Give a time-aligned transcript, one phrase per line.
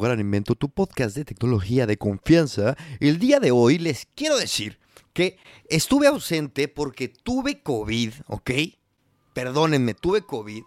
[0.00, 2.76] Gran Invento, tu podcast de tecnología de confianza.
[3.00, 4.78] El día de hoy les quiero decir
[5.12, 5.38] que
[5.68, 8.50] estuve ausente porque tuve COVID, ¿ok?
[9.32, 10.62] Perdónenme, tuve COVID.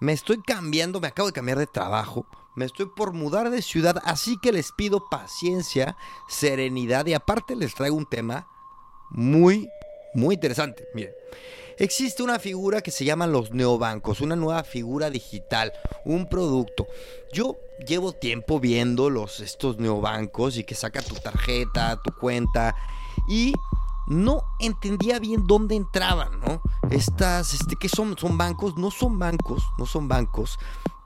[0.00, 2.26] Me estoy cambiando, me acabo de cambiar de trabajo.
[2.56, 5.96] Me estoy por mudar de ciudad, así que les pido paciencia,
[6.28, 8.48] serenidad y aparte les traigo un tema
[9.10, 9.68] muy,
[10.14, 10.84] muy interesante.
[10.94, 11.12] Miren,
[11.80, 15.72] existe una figura que se llama los neobancos, una nueva figura digital,
[16.04, 16.86] un producto.
[17.32, 22.76] Yo llevo tiempo viendo los, estos neobancos y que saca tu tarjeta, tu cuenta
[23.28, 23.54] y
[24.06, 26.60] no entendía bien dónde entraban, ¿no?
[26.90, 28.18] Estas, este, ¿qué son?
[28.18, 28.76] ¿Son bancos?
[28.76, 30.58] No son bancos, no son bancos,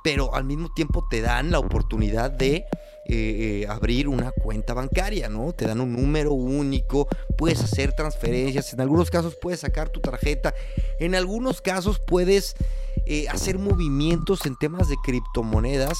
[0.03, 2.65] pero al mismo tiempo te dan la oportunidad de
[3.07, 5.53] eh, eh, abrir una cuenta bancaria, ¿no?
[5.53, 10.55] Te dan un número único, puedes hacer transferencias, en algunos casos puedes sacar tu tarjeta,
[10.99, 12.57] en algunos casos puedes
[13.05, 15.99] eh, hacer movimientos en temas de criptomonedas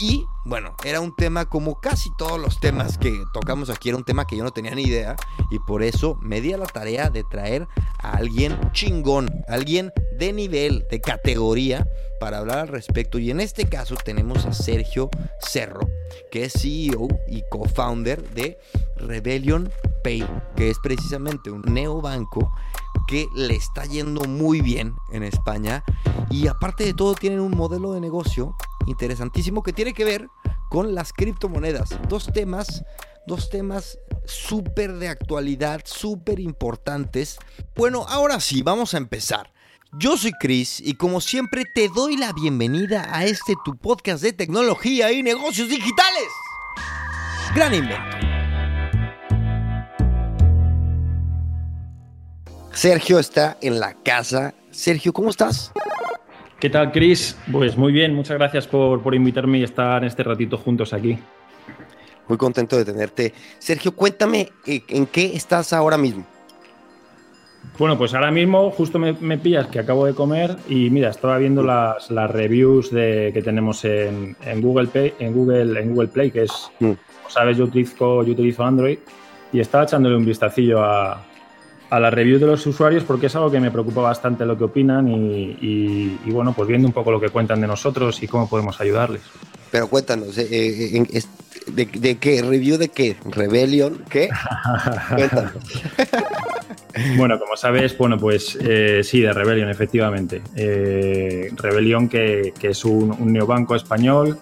[0.00, 4.04] y bueno, era un tema como casi todos los temas que tocamos aquí, era un
[4.04, 5.14] tema que yo no tenía ni idea
[5.50, 10.32] y por eso me di a la tarea de traer a alguien chingón, alguien de
[10.32, 11.86] nivel, de categoría
[12.18, 13.18] para hablar al respecto.
[13.18, 15.88] Y en este caso tenemos a Sergio Cerro,
[16.30, 18.58] que es CEO y co-founder de
[18.96, 19.70] Rebellion
[20.02, 22.50] Pay, que es precisamente un neobanco
[23.06, 25.84] que le está yendo muy bien en España
[26.30, 30.28] y aparte de todo tienen un modelo de negocio interesantísimo que tiene que ver
[30.68, 31.98] con las criptomonedas.
[32.08, 32.84] Dos temas,
[33.26, 37.38] dos temas súper de actualidad, súper importantes.
[37.76, 39.52] Bueno, ahora sí, vamos a empezar.
[39.92, 44.32] Yo soy Chris y como siempre te doy la bienvenida a este tu podcast de
[44.32, 46.28] tecnología y negocios digitales.
[47.54, 48.30] Gran invento.
[52.72, 54.54] Sergio está en la casa.
[54.70, 55.72] Sergio, ¿cómo estás?
[56.60, 57.38] ¿Qué tal, Chris?
[57.50, 61.18] Pues muy bien, muchas gracias por, invitarme y estar este ratito juntos aquí.
[62.28, 63.32] Muy contento de tenerte.
[63.58, 66.26] Sergio, cuéntame eh, en qué estás ahora mismo.
[67.78, 71.62] Bueno, pues ahora mismo justo me, pillas que acabo de comer y mira, estaba viendo
[71.62, 76.70] las, reviews de, que tenemos en, Google Play, en Google, en Google Play, que es,
[76.78, 76.92] mm.
[77.28, 78.98] sabes, yo utilizo, yo utilizo Android
[79.50, 81.24] y estaba echándole un vistacillo a,
[81.90, 84.64] a la review de los usuarios porque es algo que me preocupa bastante lo que
[84.64, 88.80] opinan y, bueno, pues viendo un poco lo que cuentan de nosotros y cómo podemos
[88.80, 89.22] ayudarles.
[89.70, 91.22] Pero cuéntanos, eh, eh,
[91.66, 92.42] de, qué?
[92.42, 93.16] ¿Review de qué?
[93.24, 94.04] ¿Rebellion?
[94.08, 94.28] ¿Qué?
[95.14, 95.52] cuéntanos.
[97.16, 100.42] bueno, como sabes, bueno, pues eh, sí, de Rebellion, efectivamente.
[100.54, 104.38] Rebellion, que, es un, neobanco español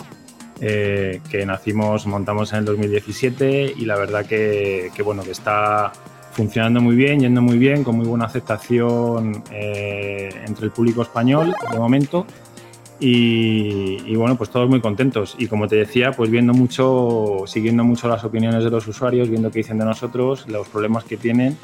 [0.61, 5.93] que nacimos, montamos en el 2017 y la verdad que, que bueno, que está
[6.39, 11.53] funcionando muy bien, yendo muy bien, con muy buena aceptación eh, entre el público español
[11.73, 12.27] de momento.
[13.01, 15.35] Y, bueno, pues todos muy contentos.
[15.37, 19.51] Y como te decía, pues viendo mucho, siguiendo mucho las opiniones de los usuarios, viendo
[19.51, 21.59] qué dicen de nosotros, los problemas que tienen.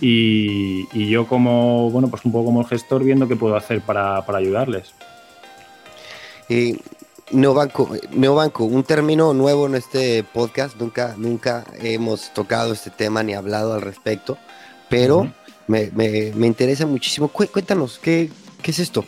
[0.00, 4.38] Y, yo como, bueno, pues un poco como gestor, viendo qué puedo hacer para, para
[4.38, 4.92] ayudarles.
[6.48, 6.80] Y
[7.32, 13.34] Neobanco, neobanco, un término nuevo en este podcast, nunca, nunca hemos tocado este tema ni
[13.34, 14.36] hablado al respecto,
[14.88, 15.30] pero
[15.68, 17.28] me, interesa muchísimo.
[17.28, 18.30] Cuéntanos, ¿qué,
[18.64, 19.04] es esto?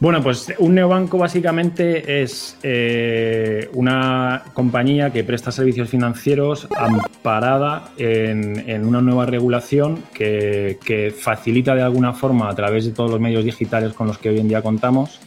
[0.00, 8.84] Bueno, pues un neobanco básicamente es eh, una compañía que presta servicios financieros amparada en,
[8.84, 13.44] una nueva regulación que, que, facilita de alguna forma a través de todos los medios
[13.44, 15.20] digitales con los que hoy en día contamos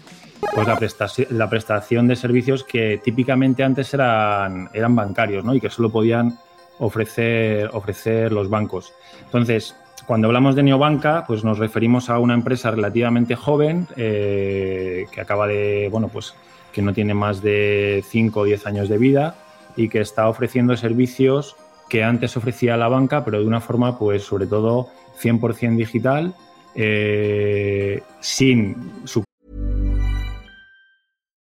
[0.54, 5.54] pues la prestación, la prestación de servicios que típicamente antes eran, eran bancarios ¿no?
[5.56, 6.38] y que solo podían
[6.80, 8.94] ofrecer, ofrecer los bancos.
[9.26, 15.22] Entonces, cuando hablamos de neobanca, pues nos referimos a una empresa relativamente joven eh, que
[15.22, 16.34] acaba de, bueno, pues
[16.72, 19.36] que no tiene más de 5 o 10 años de vida
[19.76, 21.56] y que está ofreciendo servicios
[21.90, 24.90] que antes ofrecía la banca, pero de una forma, pues sobre todo
[25.22, 26.34] 100% digital,
[26.76, 29.24] eh, sin su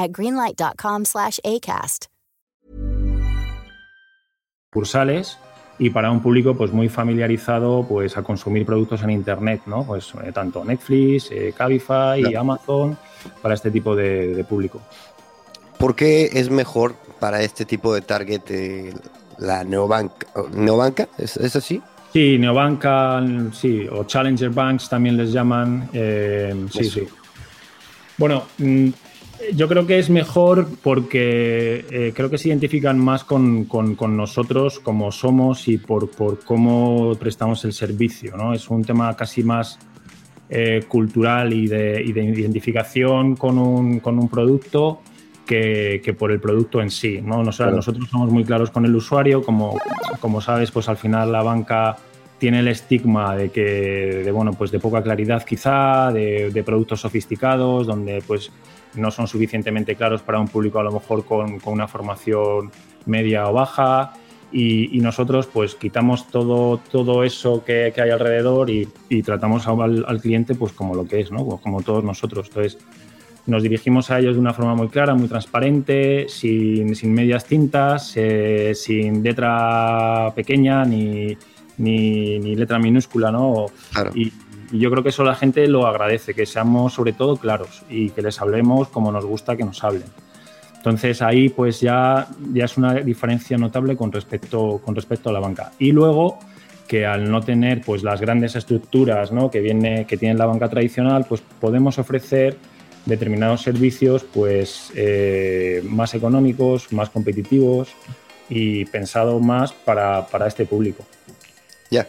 [0.00, 1.04] at greenlight.com
[1.44, 2.06] acast.
[4.72, 5.38] Cursales
[5.78, 9.84] y para un público pues muy familiarizado pues a consumir productos en internet, ¿no?
[9.84, 12.96] Pues eh, tanto Netflix, eh, Cabify, Amazon
[13.42, 14.80] para este tipo de, público.
[15.78, 18.94] ¿por qué es mejor para este tipo de target eh,
[19.38, 20.26] la neobanca?
[20.52, 21.08] ¿Neobanca?
[21.16, 21.82] ¿Es, ¿Es, así?
[22.12, 23.22] Sí, neobanca,
[23.52, 25.88] sí, o challenger banks también les llaman.
[25.92, 27.08] Eh, sí, sí.
[28.18, 28.88] Bueno, mm,
[29.54, 34.16] yo creo que es mejor porque eh, creo que se identifican más con, con, con,
[34.16, 38.36] nosotros como somos y por, por, cómo prestamos el servicio.
[38.36, 38.52] ¿no?
[38.54, 39.78] Es un tema casi más
[40.48, 45.00] eh, cultural y de, y de identificación con un, con un producto
[45.46, 47.20] que, que, por el producto en sí.
[47.22, 47.42] ¿no?
[47.42, 47.76] Claro.
[47.76, 49.78] nosotros somos muy claros con el usuario, como,
[50.20, 51.96] como sabes, pues al final la banca
[52.38, 53.62] tiene el estigma de que
[54.24, 58.50] de bueno pues de poca claridad quizá de, de, productos sofisticados donde pues
[58.94, 62.70] no son suficientemente claros para un público a lo mejor con, con una formación
[63.06, 64.12] media o baja
[64.52, 69.68] y, y, nosotros pues quitamos todo, todo eso que, que hay alrededor y, y tratamos
[69.68, 71.44] al, al, cliente pues como lo que es, ¿no?
[71.46, 72.48] Pues como todos nosotros.
[72.48, 72.78] Entonces
[73.46, 78.12] nos dirigimos a ellos de una forma muy clara, muy transparente, sin, sin medias tintas,
[78.16, 81.36] eh, sin letra pequeña ni,
[81.78, 83.66] ni, ni letra minúscula, ¿no?
[83.92, 84.10] Claro.
[84.14, 84.32] Y,
[84.70, 88.10] y yo creo que eso la gente lo agradece, que seamos sobre todo claros y
[88.10, 90.08] que les hablemos como nos gusta que nos hablen.
[90.76, 95.40] Entonces ahí pues ya, ya es una diferencia notable con respecto, con respecto a la
[95.40, 95.72] banca.
[95.78, 96.38] Y luego
[96.88, 99.50] que al no tener pues las grandes estructuras ¿no?
[99.50, 102.56] que, viene, que tiene la banca tradicional, pues podemos ofrecer
[103.06, 107.90] determinados servicios pues eh, más económicos, más competitivos
[108.48, 111.04] y pensado más para, para este público.
[111.90, 112.06] Ya.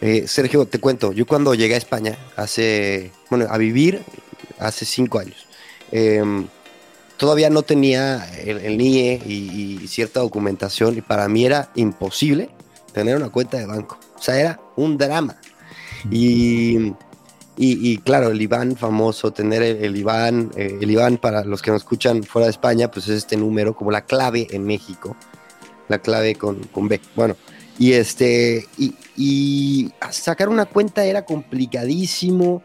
[0.00, 4.02] Eh, Sergio, te cuento, yo cuando llegué a España hace, bueno, a vivir
[4.58, 5.46] hace cinco años,
[5.92, 6.22] eh,
[7.16, 12.50] todavía no tenía el, el NIE y, y, cierta documentación y para mí era imposible
[12.92, 13.98] tener una cuenta de banco.
[14.16, 15.36] O sea, era un drama.
[16.10, 16.76] Y,
[17.56, 21.62] y, y claro, el IBAN famoso, tener el, el IBAN, eh, el IBAN para los
[21.62, 25.16] que nos escuchan fuera de España, pues es este número como la clave en México,
[25.88, 27.00] la clave con, con B.
[27.14, 27.36] Bueno,
[27.78, 32.62] y este, y, y, sacar una cuenta era complicadísimo.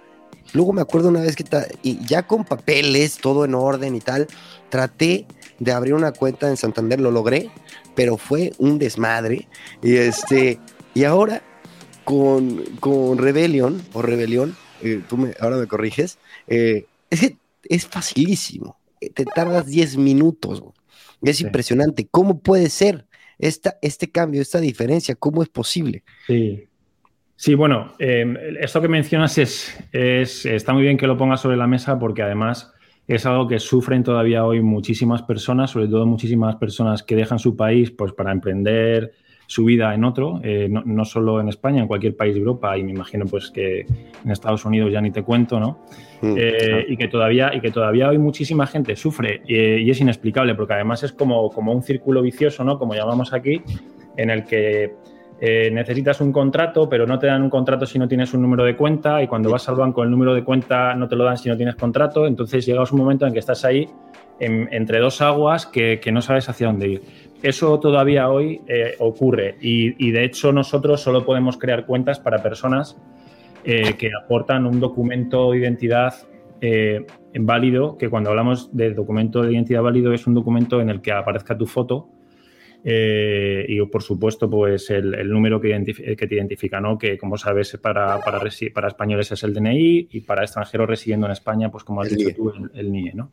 [0.53, 1.45] Luego me acuerdo una vez que
[1.83, 4.27] y ya con papeles, todo en orden y tal,
[4.69, 5.27] traté
[5.59, 7.51] de abrir una cuenta en Santander, lo logré,
[7.95, 9.47] pero fue un desmadre.
[9.83, 10.59] Y este,
[10.93, 11.43] y ahora
[12.03, 16.17] con, con Rebellion o Rebelión, eh, tú me, ahora me corriges,
[16.47, 17.33] eh, es,
[17.63, 18.77] es facilísimo.
[19.13, 20.63] Te tardas 10 minutos.
[21.21, 21.43] Es sí.
[21.43, 22.07] impresionante.
[22.09, 23.05] ¿Cómo puede ser?
[23.39, 25.15] Esta, este cambio, esta diferencia?
[25.15, 26.03] ¿Cómo es posible?
[26.27, 26.65] Sí.
[27.35, 31.55] Sí, bueno, eh, esto que mencionas es, es, está muy bien que lo pongas sobre
[31.55, 32.73] la mesa porque además
[33.07, 37.55] es algo que sufren todavía hoy muchísimas personas, sobre todo muchísimas personas que dejan su
[37.55, 39.13] país pues, para emprender
[39.49, 42.77] su vida en otro, eh, no, no, solo en España, en cualquier país de Europa
[42.77, 45.79] y me imagino pues que en Estados Unidos ya ni te cuento, ¿no?
[46.21, 46.83] Mm, eh, claro.
[46.87, 50.73] y, que todavía, y que todavía hoy muchísima gente sufre eh, y es inexplicable porque
[50.73, 52.77] además es como, como un círculo vicioso, ¿no?
[52.77, 53.63] Como llamamos aquí,
[54.17, 54.93] en el que
[55.41, 58.65] eh, necesitas un contrato, pero no te dan un contrato si no tienes un número
[58.65, 61.39] de cuenta y cuando vas al banco el número de cuenta no te lo dan
[61.39, 63.89] si no tienes contrato, entonces llegas un momento en que estás ahí
[64.39, 67.01] en, entre dos aguas que, que, no sabes hacia dónde ir.
[67.41, 72.43] Eso todavía hoy eh, ocurre y, y, de hecho nosotros solo podemos crear cuentas para
[72.43, 72.97] personas
[73.63, 76.13] eh, que aportan un documento de identidad
[76.59, 77.05] eh,
[77.39, 81.13] válido, que cuando hablamos de documento de identidad válido es un documento en el que
[81.13, 82.09] aparezca tu foto
[82.81, 86.97] y por supuesto pues el, el número que, que, te identifica, ¿no?
[86.97, 88.39] que como sabes para, para,
[88.73, 92.33] para, españoles es el DNI y para extranjeros residiendo en España pues como has dicho
[92.33, 93.13] tú el, el NIE.
[93.13, 93.31] ¿no?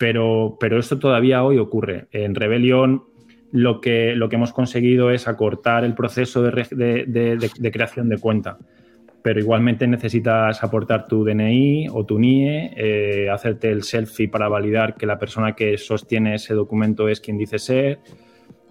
[0.00, 2.06] Pero, pero esto todavía hoy ocurre.
[2.10, 3.09] En Rebelión
[3.52, 8.58] lo que, lo que hemos conseguido es acortar el proceso de, creación de cuenta.
[9.22, 14.94] Pero igualmente necesitas aportar tu DNI o tu NIE, eh, hacerte el selfie para validar
[14.94, 17.98] que la persona que sostiene ese documento es quien dice ser.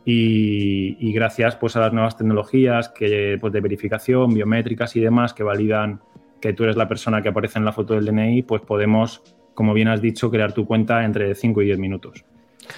[0.06, 5.34] Y, y gracias pues, a las nuevas tecnologías que, pues, de verificación, biométricas y demás
[5.34, 6.00] que validan
[6.42, 9.22] que tú eres la persona que aparece en la foto del DNI, pues podemos,
[9.54, 12.26] como bien has dicho, crear tu cuenta entre 5 y 10 minutos.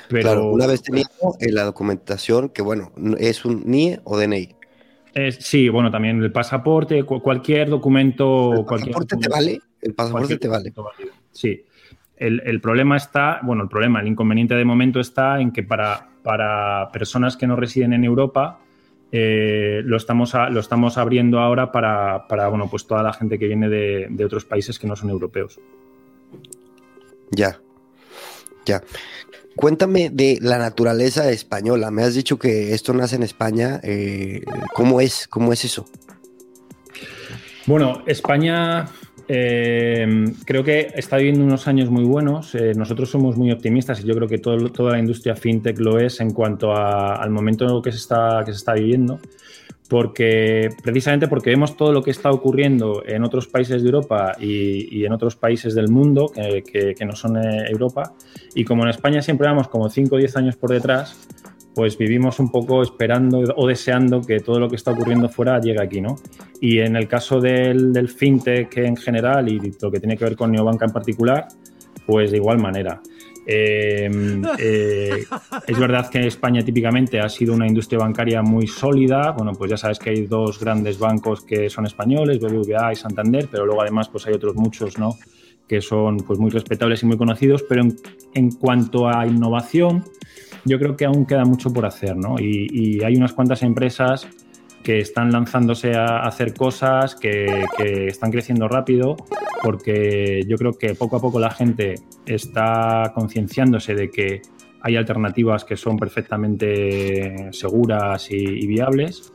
[0.10, 4.56] Pero claro, una vez teniendo en la documentación que, bueno, es un NIE o DNI.
[5.14, 8.54] Eh, sí, bueno, también el pasaporte, cu cualquier documento.
[8.54, 9.62] ¿El pasaporte cualquier, te vale?
[9.82, 10.74] El pasaporte te vale.
[11.32, 11.66] Sí.
[12.16, 16.08] El, el, problema está, bueno, el problema, el inconveniente de momento está en que para,
[16.22, 18.60] para personas que no residen en Europa,
[19.12, 23.38] eh, lo, estamos a, lo estamos abriendo ahora para, para, bueno, pues toda la gente
[23.40, 25.60] que viene de, de otros países que no son europeos.
[27.32, 27.60] Ya,
[28.66, 28.82] ya.
[29.56, 31.92] Cuéntame de la naturaleza española.
[31.92, 33.80] Me has dicho que esto nace en España.
[33.84, 34.44] Eh,
[34.74, 35.28] ¿Cómo es?
[35.28, 35.86] ¿Cómo es eso?
[37.68, 38.88] Bueno, España
[39.28, 42.54] eh, creo que está viviendo unos años muy buenos.
[42.56, 46.20] Eh, nosotros somos muy optimistas y yo creo que toda la industria fintech lo es
[46.20, 49.20] en cuanto al momento que se, está, que se está viviendo.
[49.92, 55.04] Porque, precisamente porque vemos todo lo que está ocurriendo en otros países de Europa y,
[55.04, 58.14] en otros países del mundo que, no son eh, Europa.
[58.56, 61.28] Y como en España siempre vamos como 5 o 10 años por detrás,
[61.76, 65.82] pues vivimos un poco esperando o deseando que todo lo que está ocurriendo fuera llegue
[65.82, 66.16] aquí, ¿no?
[66.62, 70.54] Y en el caso del, fintech en general y lo que tiene que ver con
[70.54, 71.50] Neobanca en particular,
[72.06, 73.02] pues de igual manera.
[73.46, 75.26] Em, eh,
[75.68, 79.32] es verdad que España típicamente ha sido una industria bancaria muy sólida.
[79.32, 83.48] Bueno, pues ya sabes que hay dos grandes bancos que son españoles, BBVA y Santander,
[83.52, 85.18] pero luego además pues hay otros muchos, ¿no?
[85.68, 87.64] Que son pues muy respetables y muy conocidos.
[87.68, 87.84] Pero
[88.34, 90.04] en cuanto a innovación,
[90.66, 92.36] yo creo que aún queda mucho por hacer, ¿no?
[92.40, 94.28] Y, hay unas cuantas empresas
[94.84, 97.66] que están lanzándose a hacer cosas, que,
[98.08, 99.16] están creciendo rápido,
[99.64, 101.96] porque yo creo que poco a poco la gente
[102.26, 104.42] está concienciándose de que
[104.82, 109.34] hay alternativas que son perfectamente seguras y, viables.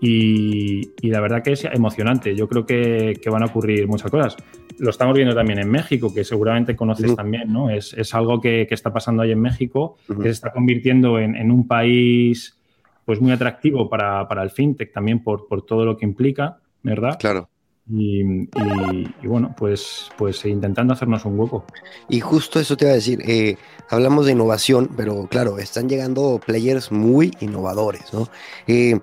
[0.00, 2.36] Y, la verdad que es emocionante.
[2.36, 4.36] Yo creo que, que, van a ocurrir muchas cosas
[4.78, 7.70] lo estamos viendo también en México, que seguramente conoces también, ¿no?
[7.70, 12.55] Es, algo que, está pasando ahí en México, que se está convirtiendo en, un país
[13.06, 17.16] pues muy atractivo para, el fintech también por, todo lo que implica, ¿verdad?
[17.18, 17.48] Claro.
[17.88, 18.48] Y,
[19.24, 21.64] bueno, pues, pues intentando hacernos un hueco.
[22.08, 23.56] Y justo eso te iba a decir, eh,
[23.88, 28.28] hablamos de innovación, pero claro, están llegando players muy innovadores, ¿no?
[28.66, 28.98] Eh,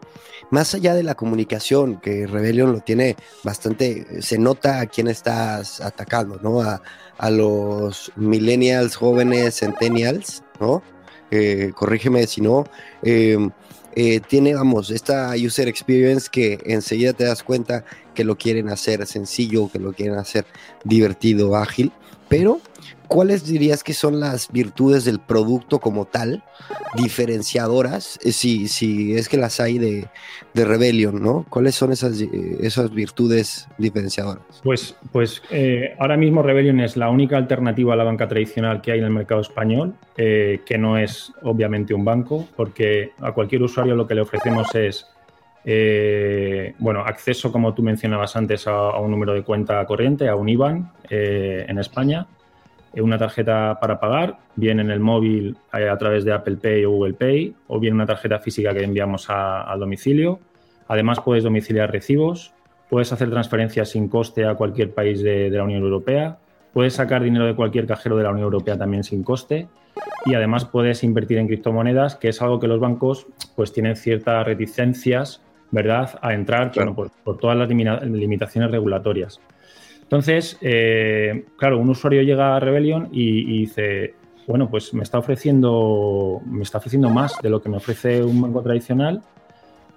[0.54, 5.82] más allá de la comunicación, que Rebellion lo tiene bastante, se nota a quién estás
[5.82, 6.62] atacando, ¿no?
[6.62, 6.82] A,
[7.32, 10.84] los millennials, jóvenes, centennials, ¿no?
[11.32, 12.66] Eh, corrígeme si no.
[13.02, 13.38] Eh,
[13.96, 19.06] eh, tiene, vamos, esta user experience que enseguida te das cuenta que lo quieren hacer
[19.08, 20.46] sencillo, que lo quieren hacer
[20.84, 21.92] divertido, ágil,
[22.30, 22.60] pero
[23.14, 26.42] ¿cuáles dirías que son las virtudes del producto como tal,
[26.96, 30.08] diferenciadoras, eh, si, si es que las hay de,
[30.56, 31.46] de Rebellion, ¿no?
[31.48, 32.30] ¿Cuáles son esas, eh,
[32.62, 34.44] esas virtudes diferenciadoras?
[34.64, 38.94] Pues, pues eh, ahora mismo Rebellion es la única alternativa a la banca tradicional que
[38.94, 43.96] hay en el mercado español, que no es obviamente un banco, porque a cualquier usuario
[43.96, 45.06] lo que le ofrecemos es
[46.80, 50.92] bueno, acceso, como tú mencionabas antes, a, un número de cuenta corriente, a un IBAN
[51.10, 52.26] en España,
[53.02, 56.92] una tarjeta para pagar, bien en el móvil eh, a través de Apple Pay o
[56.92, 60.40] Google Pay, o bien una tarjeta física que enviamos al domicilio.
[60.88, 62.54] Además, puedes domiciliar recibos,
[62.90, 66.38] puedes hacer transferencias sin coste a cualquier país de, la Unión Europea,
[66.74, 69.68] puedes sacar dinero de cualquier cajero de la Unión Europea también sin coste
[70.26, 74.46] y además puedes invertir en criptomonedas, que es algo que los bancos pues tienen ciertas
[74.46, 77.10] reticencias, ¿verdad?, a entrar por,
[77.40, 79.40] todas las limitaciones regulatorias.
[80.14, 84.14] Entonces, eh, claro, un usuario llega a Rebellion y, dice,
[84.46, 88.40] bueno, pues me está ofreciendo, me está ofreciendo más de lo que me ofrece un
[88.40, 89.24] banco tradicional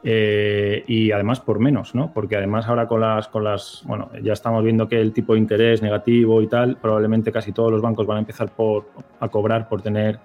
[0.02, 2.14] eh, y además por menos, ¿no?
[2.14, 5.40] Porque además ahora con las, con las, bueno, ya estamos viendo que el tipo de
[5.40, 8.88] interés negativo y tal, probablemente casi todos los bancos van a empezar por,
[9.20, 10.18] a cobrar por tener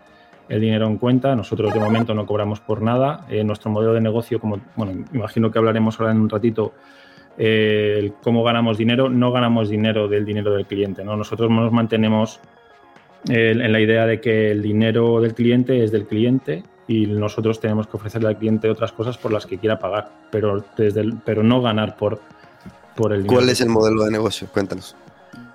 [0.48, 1.36] el dinero en cuenta.
[1.36, 3.26] Nosotros de momento no cobramos por nada.
[3.30, 6.72] Eh, nuestro modelo de negocio, como, bueno, imagino que hablaremos ahora en un ratito,
[7.38, 11.04] eh, cómo ganamos dinero, no ganamos dinero del dinero del cliente.
[11.04, 11.16] ¿no?
[11.16, 12.40] Nosotros nos mantenemos
[13.30, 17.60] eh, en la idea de que el dinero del cliente es del cliente y nosotros
[17.60, 21.44] tenemos que ofrecerle al cliente otras cosas por las que quiera pagar, pero, desde pero
[21.44, 22.20] no ganar por,
[22.96, 23.40] por el dinero.
[23.40, 24.48] ¿Cuál es el modelo de negocio?
[24.52, 24.96] Cuéntanos.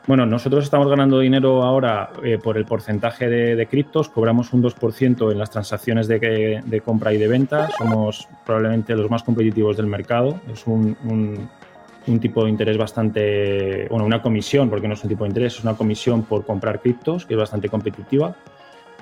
[0.06, 5.33] Bueno, nosotros estamos ganando dinero ahora eh, por el porcentaje de, criptos, cobramos un 2%
[5.33, 9.87] en las transacciones de, de, compra y de venta, somos probablemente los más competitivos del
[9.87, 11.50] mercado, es un, un
[12.20, 15.64] tipo de interés bastante, bueno, una comisión, porque no es un tipo de interés, es
[15.64, 18.34] una comisión por comprar criptos, que es bastante competitiva.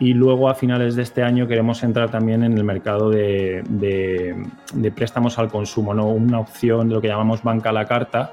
[0.01, 4.91] Y luego a finales de este año queremos entrar también en el mercado de, de,
[4.91, 6.09] préstamos al consumo, ¿no?
[6.09, 8.33] una opción de lo que llamamos banca a la carta,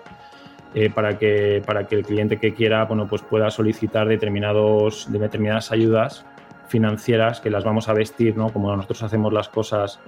[0.74, 5.20] eh, para, que, para que el cliente que quiera bueno, pues pueda solicitar determinados, de
[5.20, 6.26] determinadas ayudas
[6.72, 8.52] financieras que las vamos a vestir, ¿no?
[8.54, 10.00] como nosotros hacemos las cosas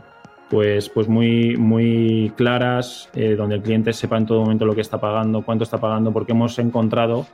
[0.54, 4.82] pues, pues muy, muy claras, eh, donde el cliente sepa en todo momento lo que
[4.82, 7.26] está pagando, cuánto está pagando, porque hemos encontrado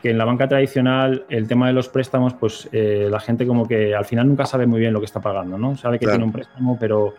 [0.00, 3.66] que en la banca tradicional el tema de los préstamos, pues eh, la gente como
[3.66, 5.76] que al final nunca sabe muy bien lo que está pagando, ¿no?
[5.76, 7.14] Sabe que tiene un préstamo, pero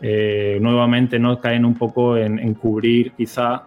[0.00, 3.64] eh, nuevamente no caen un poco en, cubrir quizá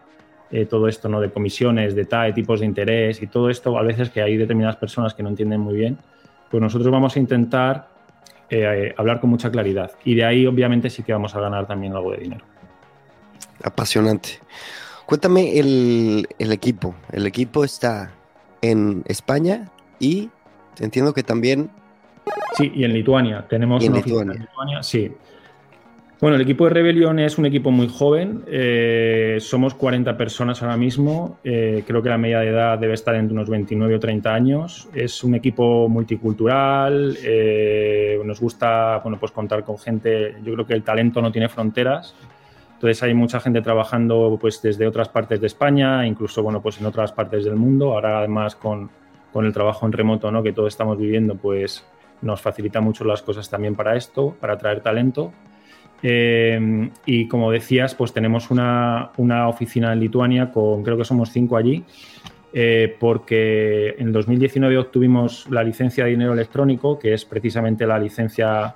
[0.69, 1.19] todo esto, ¿no?
[1.19, 4.77] De comisiones, de TAE, tipos de interés y todo esto, a veces que hay determinadas
[4.77, 5.97] personas que no entienden muy bien,
[6.49, 7.96] pues nosotros vamos a intentar
[8.49, 9.91] eh, hablar con mucha claridad.
[10.03, 12.45] Y de ahí, obviamente, sí que vamos a ganar también algo de dinero.
[13.63, 14.39] Apasionante.
[15.05, 16.95] Cuéntame el, equipo.
[17.11, 18.11] El equipo está
[18.61, 20.29] en España y
[20.79, 21.69] entiendo que también...
[22.57, 23.45] Sí, y en Lituania.
[23.47, 24.33] Tenemos en Lituania.
[24.33, 24.83] en Lituania.
[24.83, 25.11] Sí,
[26.19, 28.43] bueno, el equipo de Rebellion es un equipo muy joven.
[28.47, 31.37] Eh, somos 40 personas ahora mismo.
[31.43, 34.89] Eh, creo que la media de edad debe estar entre unos 29 o 30 años.
[34.95, 37.15] Es un equipo multicultural.
[37.23, 40.37] Eh, nos gusta bueno, pues contar con gente.
[40.43, 42.15] Yo creo que el talento no tiene fronteras.
[42.73, 46.87] Entonces hay mucha gente trabajando pues, desde otras partes de España, incluso bueno, pues en
[46.87, 47.93] otras partes del mundo.
[47.93, 48.89] Ahora además con,
[49.31, 50.41] con el trabajo en remoto ¿no?
[50.41, 51.85] que todos estamos viviendo, pues
[52.23, 55.31] nos facilita mucho las cosas también para esto, para atraer talento.
[56.03, 59.11] Eh, y como decías, pues tenemos una,
[59.47, 61.83] oficina en Lituania con, creo que somos cinco allí,
[62.53, 68.75] eh, porque en 2019 obtuvimos la licencia de dinero electrónico, que es precisamente la licencia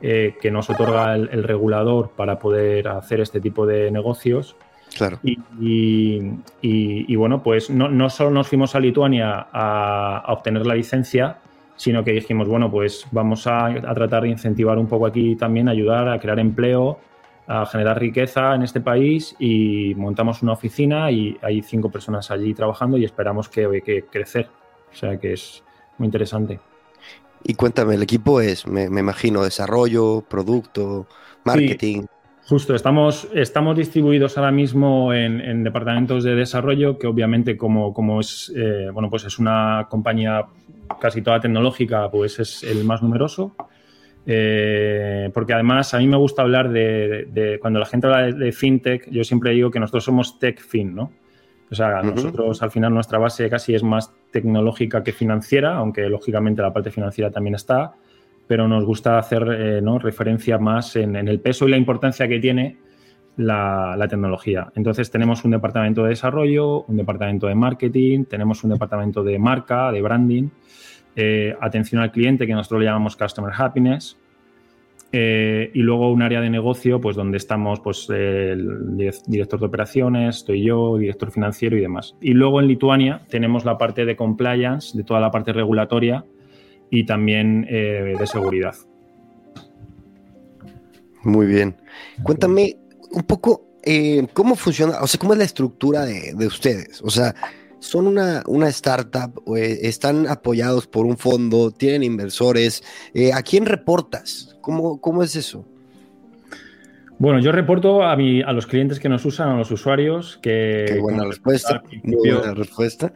[0.00, 4.56] eh, que nos otorga el, regulador para poder hacer este tipo de negocios.
[4.96, 5.20] Claro.
[5.22, 11.38] Y, bueno, pues no, no, solo nos fuimos a Lituania a obtener la licencia,
[11.80, 16.10] sino que dijimos, bueno, pues vamos a, tratar de incentivar un poco aquí también, ayudar
[16.10, 16.98] a crear empleo,
[17.46, 22.52] a generar riqueza en este país y montamos una oficina y hay cinco personas allí
[22.52, 24.50] trabajando y esperamos que, que crecer.
[24.92, 25.64] O sea que es
[25.96, 26.60] muy interesante.
[27.44, 31.06] Y cuéntame, el equipo es, me, imagino, desarrollo, producto,
[31.44, 32.02] marketing.
[32.44, 38.52] justo, estamos, estamos distribuidos ahora mismo en, departamentos de desarrollo, que obviamente como, como es,
[38.54, 40.44] eh, bueno, pues es una compañía
[40.98, 43.54] casi toda tecnológica, pues es el más numeroso.
[44.26, 49.08] Eh, porque además a mí me gusta hablar de, cuando la gente habla de, fintech,
[49.10, 51.12] yo siempre digo que nosotros somos tech fin, ¿no?
[51.70, 56.62] O sea, nosotros al final nuestra base casi es más tecnológica que financiera, aunque lógicamente
[56.62, 57.94] la parte financiera también está,
[58.48, 60.00] pero nos gusta hacer eh, ¿no?
[60.00, 62.76] referencia más en, el peso y la importancia que tiene
[63.36, 64.72] la, la, tecnología.
[64.74, 69.92] Entonces tenemos un departamento de desarrollo, un departamento de marketing, tenemos un departamento de marca,
[69.92, 70.48] de branding
[71.16, 74.16] eh, atención al cliente, que nosotros le llamamos Customer Happiness,
[75.12, 80.36] eh, y luego un área de negocio, pues donde estamos, pues el director de operaciones,
[80.36, 82.14] estoy yo, director financiero y demás.
[82.20, 86.24] Y luego en Lituania tenemos la parte de compliance, de toda la parte regulatoria
[86.90, 88.74] y también eh, de seguridad.
[91.24, 91.76] Muy bien.
[92.22, 92.76] Cuéntame
[93.10, 93.66] un poco
[94.32, 97.02] cómo funciona, o sea, cómo es la estructura de, de ustedes.
[97.02, 97.34] O sea,
[97.80, 102.84] son una, una startup, eh, están apoyados por un fondo, tienen inversores.
[103.14, 104.56] Eh, ¿A quién reportas?
[104.60, 105.66] ¿Cómo, ¿Cómo, es eso?
[107.18, 110.84] Bueno, yo reporto a, mi, a los clientes que nos usan, a los usuarios, que...
[110.88, 113.12] Qué buena respuesta, muy buena respuesta.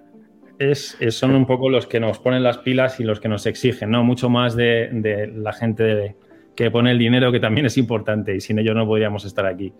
[0.58, 3.90] Es, son un poco los que nos ponen las pilas y los que nos exigen,
[3.90, 4.02] ¿no?
[4.02, 6.16] Mucho más de, la gente
[6.54, 9.72] que pone el dinero, que también es importante, y sin ellos no podríamos estar aquí.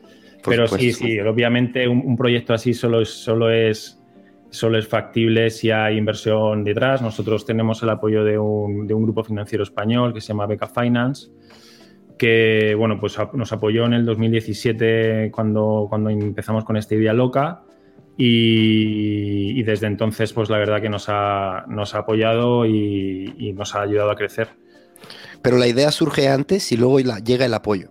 [0.44, 4.03] Pero sí, sí, obviamente un, un, proyecto así solo solo es
[4.54, 7.02] solo es factible si hay inversión detrás.
[7.02, 11.28] Nosotros tenemos el apoyo de un, grupo financiero español que se llama Beca Finance,
[12.16, 17.62] que bueno, pues nos apoyó en el 2017 cuando, cuando empezamos con esta idea loca.
[18.16, 23.82] Y, desde entonces, pues la verdad que nos ha, nos ha apoyado y, nos ha
[23.82, 24.50] ayudado a crecer.
[25.42, 27.90] Pero la idea surge antes y luego llega el apoyo.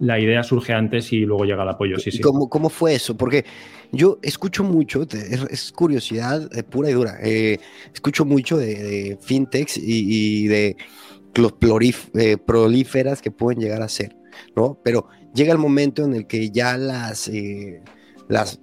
[0.00, 2.20] La idea surge antes y luego llega el apoyo, sí, sí.
[2.20, 3.16] ¿Cómo, cómo fue eso?
[3.16, 3.44] Porque
[3.92, 7.58] yo escucho mucho, es, curiosidad eh, pura y dura, eh,
[7.92, 10.76] escucho mucho de, fintechs y, de
[11.34, 11.54] los
[12.14, 14.16] eh, prolíferas que pueden llegar a ser,
[14.56, 14.78] ¿no?
[14.82, 17.30] Pero llega el momento en el que ya las,
[18.28, 18.58] las,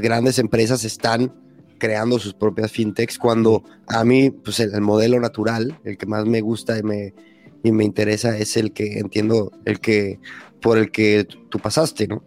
[0.00, 1.34] grandes empresas están
[1.78, 6.40] creando sus propias fintechs, cuando a mí, pues el, modelo natural, el que más me
[6.40, 7.14] gusta y me,
[7.62, 10.18] y me interesa es el que entiendo, el que
[10.60, 12.22] por el que tú pasaste, ¿no?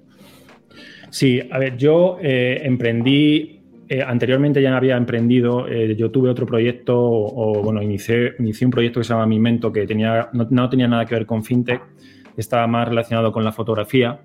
[1.11, 6.45] Sí, a ver, yo eh, emprendí, eh, anteriormente ya había emprendido, eh, yo tuve otro
[6.45, 10.87] proyecto, o, bueno, inicié, inicié, un proyecto que se llama Mimento, que tenía, no, tenía
[10.87, 11.81] nada que ver con fintech,
[12.37, 14.21] estaba más relacionado con la fotografía.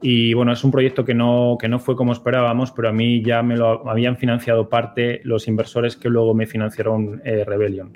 [0.00, 3.22] Y bueno, es un proyecto que no, que no fue como esperábamos, pero a mí
[3.24, 7.92] ya me lo habían financiado parte los inversores que luego me financiaron Rebellion.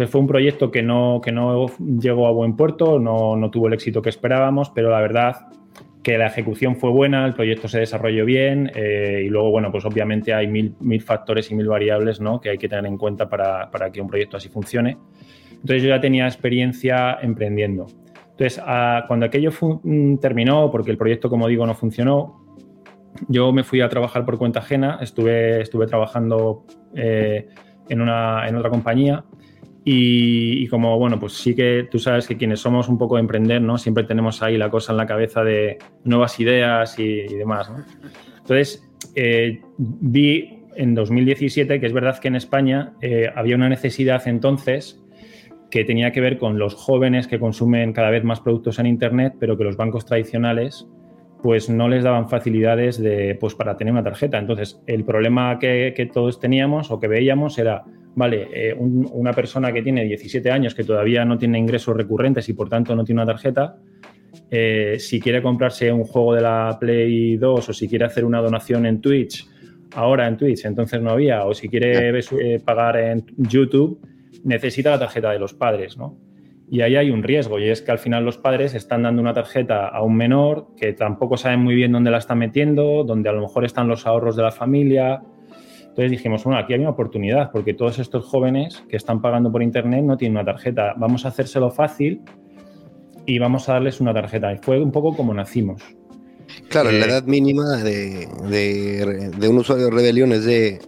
[0.00, 1.66] Entonces fue un proyecto que no, que no
[2.00, 5.48] llegó a buen puerto, no, no tuvo el éxito que esperábamos, pero la verdad
[6.02, 9.84] que la ejecución fue buena, el proyecto se desarrolló bien eh, y luego, bueno, pues
[9.84, 12.40] obviamente hay mil, mil, factores y mil variables ¿no?
[12.40, 14.96] que hay que tener en cuenta para, para, que un proyecto así funcione.
[15.50, 17.86] Entonces yo ya tenía experiencia emprendiendo.
[18.30, 18.58] Entonces,
[19.06, 19.50] cuando aquello
[19.82, 22.46] mm, terminó, porque el proyecto, como digo, no funcionó,
[23.28, 27.48] yo me fui a trabajar por cuenta ajena, estuve, estuve trabajando eh,
[27.90, 29.26] en, una, en otra compañía
[29.84, 33.62] y, como, bueno, pues sí que tú sabes que quienes somos un poco de emprender,
[33.62, 33.78] ¿no?
[33.78, 37.84] Siempre tenemos ahí la cosa en la cabeza de nuevas ideas y, demás, ¿no?
[38.38, 44.26] Entonces, eh, vi en 2017 que es verdad que en España eh, había una necesidad
[44.28, 45.02] entonces
[45.70, 49.34] que tenía que ver con los jóvenes que consumen cada vez más productos en Internet,
[49.38, 50.86] pero que los bancos tradicionales
[51.42, 54.38] pues no les daban facilidades de, pues, para tener una tarjeta.
[54.38, 59.82] Entonces, el problema que, todos teníamos o que veíamos era, vale, eh, una persona que
[59.82, 63.32] tiene 17 años, que todavía no tiene ingresos recurrentes y por tanto no tiene una
[63.32, 63.76] tarjeta,
[64.50, 68.40] eh, si quiere comprarse un juego de la Play 2 o si quiere hacer una
[68.40, 69.46] donación en Twitch,
[69.94, 74.00] ahora en Twitch, entonces no había, o si quiere eh, pagar en YouTube,
[74.44, 76.16] necesita la tarjeta de los padres, ¿no?
[76.72, 79.34] Y ahí hay un riesgo, y es que al final los padres están dando una
[79.34, 83.32] tarjeta a un menor que tampoco saben muy bien dónde la está metiendo, donde a
[83.32, 85.20] lo mejor están los ahorros de la familia.
[85.90, 89.62] Entonces dijimos, bueno, aquí hay una oportunidad, porque todos estos jóvenes que están pagando por
[89.62, 90.94] Internet no tienen una tarjeta.
[90.96, 92.22] Vamos a hacérselo fácil
[93.26, 94.52] y vamos a darles una tarjeta.
[94.52, 95.82] Y fue un poco como nacimos.
[96.68, 98.28] Claro, la eh, edad mínima de,
[99.36, 100.78] de, un usuario de Rebelión es de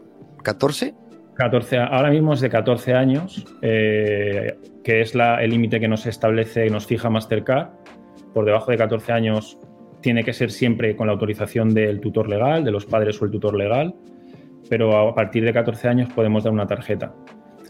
[0.43, 0.95] 14.
[1.35, 6.71] 14, ahora mismo es de 14 años, eh, que es el límite que nos establece,
[6.71, 7.71] nos fija Mastercard.
[8.33, 9.59] Por debajo de 14 años
[10.01, 13.31] tiene que ser siempre con la autorización del tutor legal, de los padres o el
[13.31, 13.95] tutor legal,
[14.73, 17.13] pero a partir de 14 años podemos dar una tarjeta.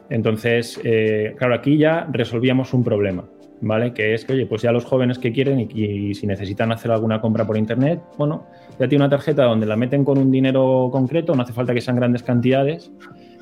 [0.09, 3.25] Entonces, eh, claro, aquí ya resolvíamos un problema,
[3.61, 3.93] ¿vale?
[3.93, 6.93] Que es que, oye, pues ya los jóvenes que quieren y, y, si necesitan hacer
[6.93, 8.47] alguna compra por internet, bueno,
[8.79, 11.81] ya tiene una tarjeta donde la meten con un dinero concreto, no hace falta que
[11.81, 12.93] sean grandes cantidades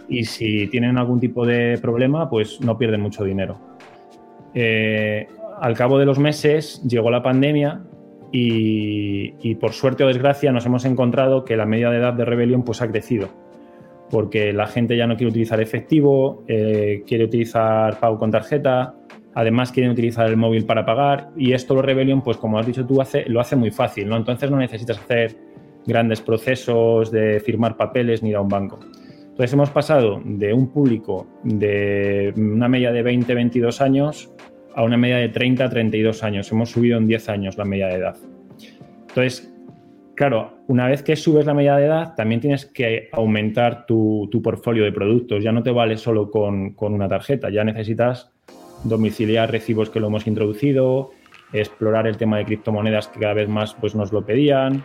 [0.09, 3.59] y si tienen algún tipo de problema, pues no pierden mucho dinero.
[4.55, 5.29] Eh,
[5.61, 7.83] al cabo de los meses llegó la pandemia
[8.33, 12.63] y, por suerte o desgracia nos hemos encontrado que la media de edad de rebelión
[12.63, 13.50] pues ha crecido
[14.11, 18.95] porque la gente ya no quiere utilizar efectivo, eh, quiere utilizar pago con tarjeta,
[19.35, 22.85] además quieren utilizar el móvil para pagar y esto lo Rebellion, pues como has dicho
[22.87, 24.17] tú, lo hace muy fácil, ¿no?
[24.17, 25.37] Entonces no necesitas hacer
[25.87, 28.81] grandes procesos de firmar papeles ni ir a un banco.
[29.41, 34.33] Entonces hemos pasado de un público de una media de 20-22 años
[34.75, 36.51] a una media de 30-32 años.
[36.53, 38.17] Hemos subido en 10 años la media de edad.
[39.09, 39.50] Entonces,
[40.21, 44.85] claro, una vez que subes la media de edad, también tienes que aumentar tu, portfolio
[44.85, 45.43] de productos.
[45.43, 48.31] Ya no te vale solo con, con, una tarjeta, ya necesitas
[48.85, 51.13] domiciliar recibos que lo hemos introducido,
[51.55, 54.85] explorar el tema de criptomonedas que cada vez más pues, nos lo pedían,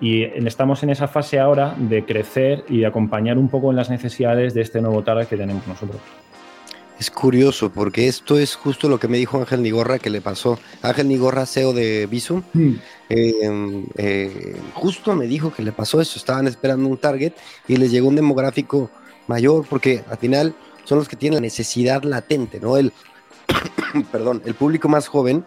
[0.00, 3.90] y estamos en esa fase ahora de crecer y de acompañar un poco en las
[3.90, 6.00] necesidades de este nuevo target que tenemos nosotros.
[6.98, 10.58] Es curioso porque esto es justo lo que me dijo Ángel Nigorra que le pasó.
[10.80, 12.74] Ángel Nigorra, CEO de Visum, mm.
[13.08, 16.18] em, eh, justo me dijo que le pasó eso.
[16.18, 17.32] Estaban esperando un target
[17.66, 18.90] y les llegó un demográfico
[19.26, 20.54] mayor porque al final
[20.84, 22.76] son los que tienen la necesidad latente, ¿no?
[22.76, 22.92] El,
[24.12, 25.44] perdón, el público más joven,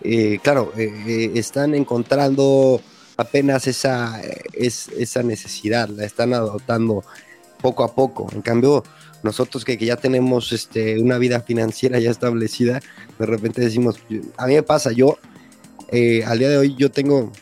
[0.00, 2.80] eh, claro, eh, están encontrando
[3.16, 4.20] apenas esa,
[4.52, 7.04] es, esa necesidad, la están adoptando
[7.60, 8.28] poco a poco.
[8.32, 8.84] En cambio,
[9.22, 12.80] nosotros que, ya tenemos este, una vida financiera ya establecida,
[13.18, 14.00] de repente decimos,
[14.36, 15.18] a mí me pasa, yo
[15.90, 17.32] eh, al día de hoy yo tengo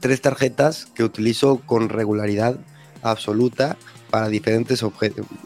[0.00, 2.58] tres tarjetas que utilizo con regularidad
[3.02, 3.76] absoluta
[4.10, 4.84] para diferentes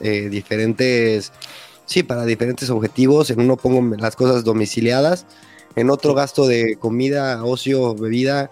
[0.01, 1.33] eh, diferentes
[1.87, 5.27] sí para diferentes objetivos en uno pongo las cosas domiciliadas
[5.77, 8.51] en otro gasto de comida ocio bebida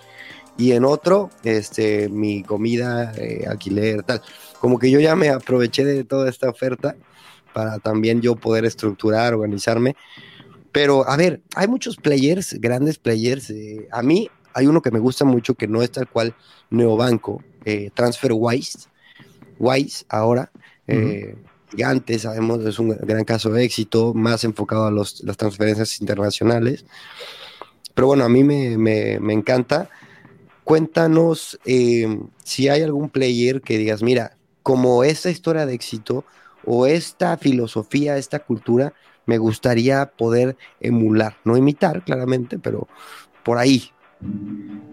[0.59, 4.22] y en otro, este, mi comida, eh, alquiler, tal.
[4.61, 6.97] Como que yo ya me aproveché de toda esta oferta
[7.53, 9.97] para también yo poder estructurar, organizarme.
[10.73, 13.51] Pero, a ver, hay muchos players, grandes players.
[13.51, 16.35] Eh, a mí hay uno que me gusta mucho que no es tal cual
[16.71, 18.88] Neobanco, eh, TransferWise.
[19.59, 20.51] Wise ahora.
[20.87, 21.35] Eh,
[21.83, 26.85] antes sabemos, es un gran caso de éxito, más enfocado a los, las transferencias internacionales.
[27.95, 29.88] Pero bueno, a mí me, me, me encanta
[30.66, 34.36] cuéntanos eh, si hay algún player que digas, mira,
[34.66, 36.24] como esta historia de éxito
[36.64, 42.88] o esta filosofía, esta cultura, me gustaría poder emular, no imitar claramente, pero
[43.44, 43.85] por ahí.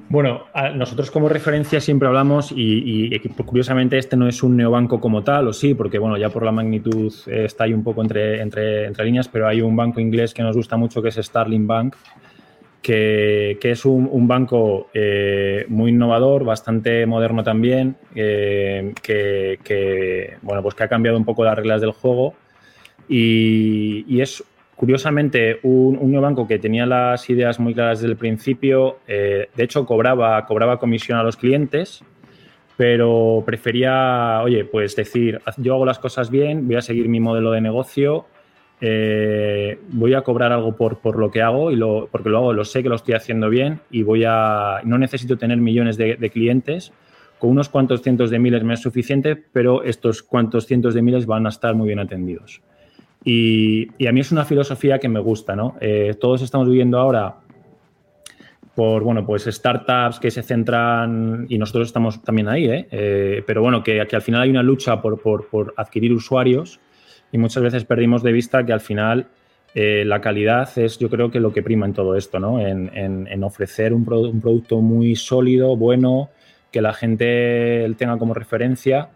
[0.09, 0.43] Bueno,
[0.75, 5.53] nosotros como referencia siempre hablamos y, curiosamente este no es un neobanco como tal, o
[5.53, 9.05] sí, porque bueno, ya por la magnitud eh, está ahí un poco entre, entre, entre
[9.05, 11.95] líneas, pero hay un banco inglés que nos gusta mucho que es Starling Bank,
[12.83, 20.83] que, es un, banco eh, muy innovador, bastante moderno también, eh, que, bueno, pues que
[20.83, 22.35] ha cambiado un poco las reglas del juego.
[23.07, 24.43] Y, es
[24.75, 29.63] curiosamente un, nuevo banco que tenía las ideas muy claras desde el principio, eh, de
[29.63, 32.03] hecho cobraba, cobraba comisión a los clientes,
[32.75, 37.51] pero prefería, oye, pues decir, yo hago las cosas bien, voy a seguir mi modelo
[37.51, 38.25] de negocio
[38.85, 42.51] eh, voy a cobrar algo por, por lo que hago y lo, porque lo hago,
[42.51, 46.17] lo sé que lo estoy haciendo bien y voy a no necesito tener millones de,
[46.29, 46.91] clientes
[47.39, 51.25] con unos cuantos cientos de miles me es suficiente, pero estos cuantos cientos de miles
[51.25, 52.61] van a estar muy bien atendidos.
[53.23, 55.77] Y, a mí es una filosofía que me gusta, ¿no?
[55.79, 57.37] Eh, todos estamos viviendo ahora
[58.75, 62.87] por, bueno, pues startups que se centran, y nosotros estamos también ahí, ¿eh?
[62.91, 66.81] eh pero bueno, que, al final hay una lucha por, por, adquirir usuarios
[67.33, 69.27] y muchas veces perdimos de vista que al final
[69.75, 72.61] eh, la calidad es yo creo que lo que prima en todo esto, ¿no?
[72.61, 76.29] En, en, ofrecer un, un, producto muy sólido, bueno,
[76.71, 79.09] que la gente tenga como referencia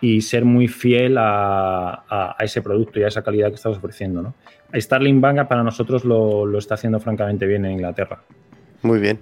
[0.00, 4.22] y ser muy fiel a, ese producto y a esa calidad que estamos ofreciendo.
[4.22, 4.34] ¿no?
[4.72, 8.22] Starling Bank para nosotros lo, está haciendo francamente bien en Inglaterra.
[8.82, 9.20] Muy bien.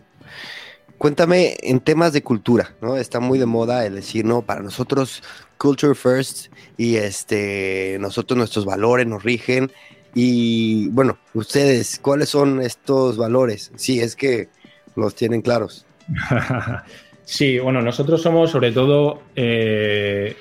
[0.99, 2.97] Cuéntame en temas de cultura, ¿no?
[2.97, 5.23] Está muy de moda el decir, no, para nosotros
[5.59, 9.71] culture first y este, nosotros nuestros valores nos rigen
[10.15, 13.71] y bueno, ustedes, ¿cuáles son estos valores?
[13.77, 14.49] Si es que
[14.95, 15.87] los tienen claros.
[17.25, 20.37] sí, bueno, nosotros somos sobre todo eh,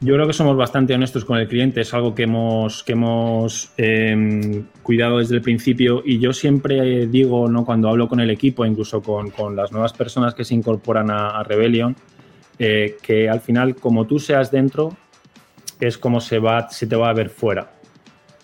[0.00, 3.72] yo creo que somos bastante honestos con el cliente, es algo que hemos, que hemos
[3.78, 7.64] em, cuidado desde el principio y yo siempre digo, ¿no?
[7.64, 11.96] cuando hablo con el equipo, incluso con, las nuevas personas que se incorporan a, Rebellion,
[12.58, 14.96] eh, que al final, como tú seas dentro,
[15.80, 17.70] es como se, va, se te va a ver fuera.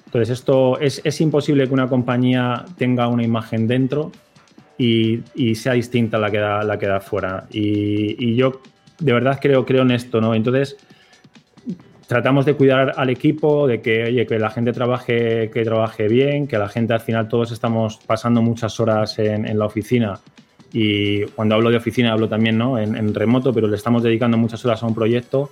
[0.07, 4.13] Entonces, esto es, imposible que una compañía tenga una imagen dentro
[4.77, 5.23] y,
[5.55, 7.47] sea distinta a la que da, la que da fuera.
[7.51, 8.61] Y, yo
[8.99, 10.35] de verdad creo, creo en esto, ¿no?
[10.35, 10.77] Entonces,
[12.07, 16.59] tratamos de cuidar al equipo, de que, que la gente trabaje, que trabaje bien, que
[16.59, 20.21] la gente al final todos estamos pasando muchas horas en, la oficina
[20.73, 22.79] y cuando hablo de oficina hablo también ¿no?
[22.79, 25.51] en, remoto, pero le estamos dedicando muchas horas a un proyecto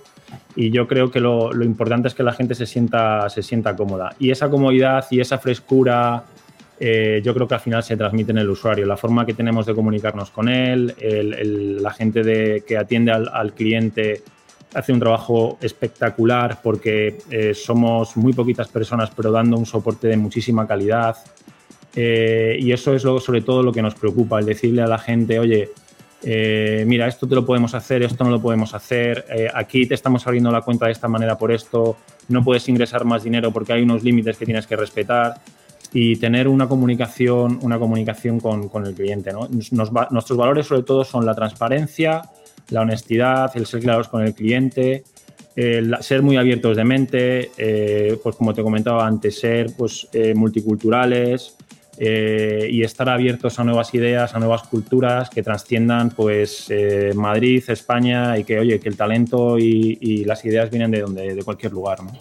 [0.55, 4.15] y yo creo que lo, importante es que la gente se sienta, se sienta cómoda.
[4.19, 6.23] Y esa comodidad y esa frescura
[6.79, 9.67] eh, yo creo que al final se transmite en el usuario, la forma que tenemos
[9.67, 10.95] de comunicarnos con él,
[11.81, 14.23] la gente de, que atiende al, al cliente
[14.73, 20.17] hace un trabajo espectacular porque eh, somos muy poquitas personas, pero dando un soporte de
[20.17, 21.17] muchísima calidad.
[21.95, 24.97] Eh, y eso es lo, sobre todo lo que nos preocupa, el decirle a la
[24.97, 25.69] gente, oye,
[26.23, 30.25] eh, mira, esto te lo podemos hacer, esto no lo podemos hacer, aquí te estamos
[30.27, 31.97] abriendo la cuenta de esta manera por esto,
[32.29, 35.41] no puedes ingresar más dinero porque hay unos límites que tienes que respetar
[35.93, 39.33] y tener una comunicación, una comunicación con, con el cliente.
[39.33, 39.47] ¿no?
[39.49, 42.21] nuestros valores sobre todo son la transparencia,
[42.69, 45.03] la honestidad, el ser claros con el cliente,
[45.55, 50.33] el ser muy abiertos de mente, eh, pues como te comentaba antes, ser pues, eh,
[50.33, 51.57] multiculturales
[51.97, 56.67] eh, y estar abiertos a nuevas ideas, a nuevas culturas que trasciendan pues,
[57.15, 61.43] Madrid, España y que, oye, que el talento y, las ideas vienen de, donde, de
[61.43, 62.03] cualquier lugar.
[62.03, 62.11] ¿no?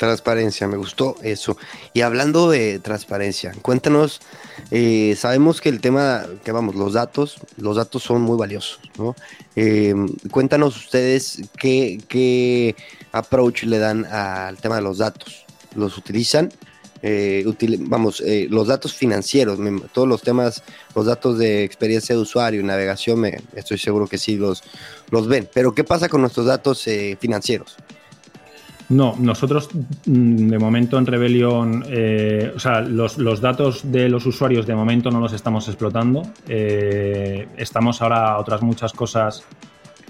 [0.00, 1.58] Transparencia, me gustó eso.
[1.92, 4.22] Y hablando de transparencia, cuéntanos,
[4.70, 9.14] eh, sabemos que el tema, que vamos, los datos, los datos son muy valiosos, ¿no?
[9.56, 9.94] Eh,
[10.30, 12.74] cuéntanos ustedes qué, qué,
[13.12, 15.44] approach le dan al tema de los datos.
[15.74, 16.50] ¿Los utilizan?
[17.02, 17.44] Eh,
[17.80, 19.58] vamos, los datos financieros,
[19.92, 20.62] todos los temas,
[20.94, 24.62] los datos de experiencia de usuario y navegación, me, estoy seguro que sí los,
[25.10, 25.48] los ven.
[25.52, 26.86] Pero ¿qué pasa con nuestros datos
[27.18, 27.76] financieros?
[28.90, 29.68] No, nosotros
[30.06, 35.12] mm, de momento en Rebellion, eh, o sea, los, datos de los usuarios de momento
[35.12, 36.22] no los estamos explotando.
[36.48, 39.44] Eh, estamos ahora otras muchas cosas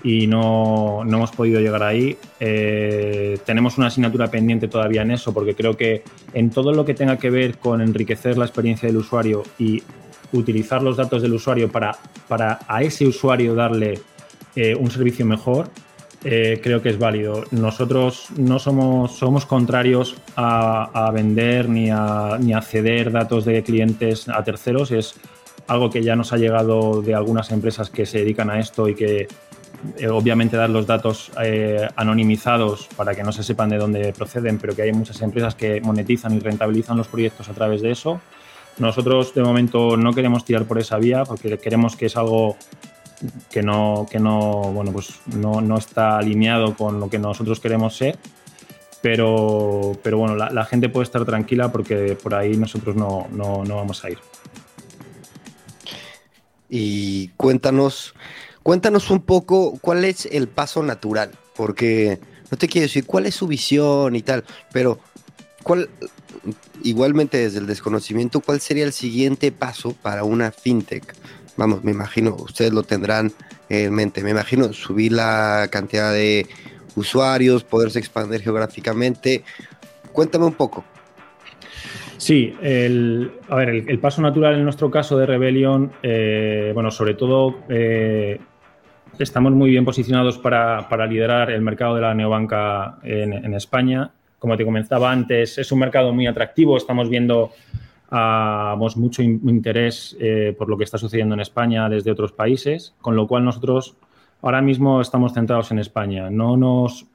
[0.02, 2.16] y no, hemos podido llegar ahí.
[2.38, 6.94] Eh, tenemos una asignatura pendiente todavía en eso porque creo que en todo lo que
[6.94, 9.82] tenga que ver con enriquecer la experiencia del usuario y
[10.32, 11.96] utilizar los datos del usuario para,
[12.28, 14.00] para a ese usuario darle
[14.78, 15.70] un servicio mejor,
[16.22, 17.44] eh, creo que es válido.
[17.50, 24.28] Nosotros no somos, somos contrarios a, vender ni a, ni a, ceder datos de clientes
[24.28, 24.90] a terceros.
[24.90, 25.14] Es
[25.66, 28.94] algo que ya nos ha llegado de algunas empresas que se dedican a esto y
[28.94, 29.28] que
[29.96, 34.58] eh, obviamente dar los datos eh, anonimizados para que no se sepan de dónde proceden,
[34.58, 38.20] pero que hay muchas empresas que monetizan y rentabilizan los proyectos a través de eso.
[38.78, 42.56] Nosotros de momento no queremos tirar por esa vía porque queremos que es algo
[43.50, 48.18] que no, que no, bueno, pues no, está alineado con lo que nosotros queremos ser.
[49.02, 53.26] Pero, pero bueno, la, gente puede estar tranquila porque por ahí nosotros no,
[53.66, 54.18] vamos a ir.
[56.68, 58.14] Y cuéntanos,
[58.70, 62.20] cuéntanos un poco cuál es el paso natural, porque
[62.52, 65.00] no te quiero decir cuál es su visión y tal, pero
[65.64, 65.90] cuál,
[66.84, 71.16] igualmente desde el desconocimiento, cuál sería el siguiente paso para una fintech
[71.56, 73.32] vamos, me imagino, ustedes lo tendrán
[73.68, 76.46] en mente, me imagino subir la cantidad de
[76.94, 79.42] usuarios, poderse expandir geográficamente.
[80.12, 80.84] Cuéntame un poco.
[82.18, 87.14] Sí, el, a ver, el, paso natural en nuestro caso de Rebellion, eh, bueno, sobre
[87.14, 88.38] todo eh,
[89.22, 94.10] estamos muy bien posicionados para, liderar el mercado de la neobanca en, España.
[94.38, 96.76] Como te comentaba antes, es un mercado muy atractivo.
[96.76, 97.50] Estamos viendo
[98.96, 103.26] mucho interés eh, por lo que está sucediendo en España desde otros países, con lo
[103.26, 103.96] cual nosotros
[104.42, 106.30] ahora mismo estamos centrados en España.
[106.30, 107.06] No nos,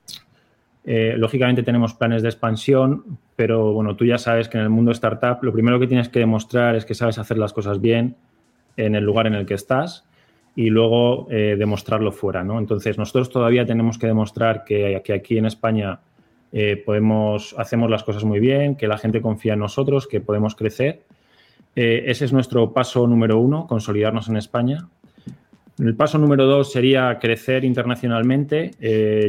[0.85, 4.91] eh, lógicamente tenemos planes de expansión, pero bueno, tú ya sabes que en el mundo
[4.91, 8.15] startup lo primero que tienes que demostrar es que sabes hacer las cosas bien
[8.77, 10.05] en el lugar en el que estás
[10.55, 12.59] y luego eh, demostrarlo fuera, ¿no?
[12.59, 15.99] Entonces nosotros todavía tenemos que demostrar que, que aquí en España
[16.53, 20.55] eh, podemos, hacemos las cosas muy bien, que la gente confía en nosotros, que podemos
[20.55, 21.01] crecer.
[21.75, 24.87] Eh, ese es nuestro paso número uno, consolidarnos en España.
[25.77, 28.71] El paso número dos sería crecer internacionalmente.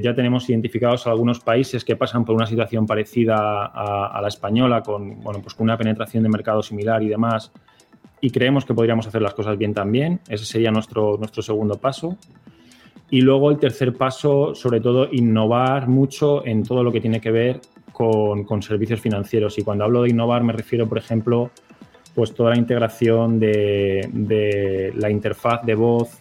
[0.01, 5.21] Ya tenemos identificados algunos países que pasan por una situación parecida a, la española, con,
[5.23, 7.51] bueno, pues con una penetración de mercado similar y demás,
[8.21, 10.21] y creemos que podríamos hacer las cosas bien también.
[10.29, 12.17] Ese sería nuestro, nuestro segundo paso.
[13.11, 17.31] Y luego el tercer paso, sobre todo, innovar mucho en todo lo que tiene que
[17.31, 17.61] ver
[17.93, 19.59] con, servicios financieros.
[19.59, 21.51] Y cuando hablo de innovar me refiero, por ejemplo,
[22.15, 26.19] pues toda la integración de, la interfaz de voz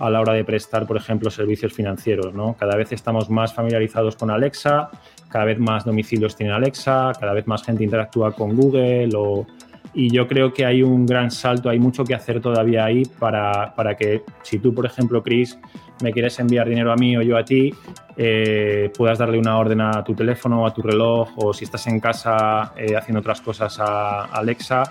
[0.00, 2.34] a la hora de prestar, por ejemplo, servicios financieros.
[2.34, 2.56] ¿no?
[2.58, 4.90] Cada vez estamos más familiarizados con Alexa,
[5.28, 9.08] cada vez más domicilios tienen Alexa, cada vez más gente interactúa con Google
[9.92, 13.74] y yo creo que hay un gran salto, hay mucho que hacer todavía ahí para,
[13.74, 15.58] para que si tú, por ejemplo, Chris,
[16.02, 17.72] me quieres enviar dinero a mí o yo a ti,
[18.16, 21.86] eh, puedas darle una orden a tu teléfono o a tu reloj o si estás
[21.86, 24.84] en casa eh, haciendo otras cosas a Alexa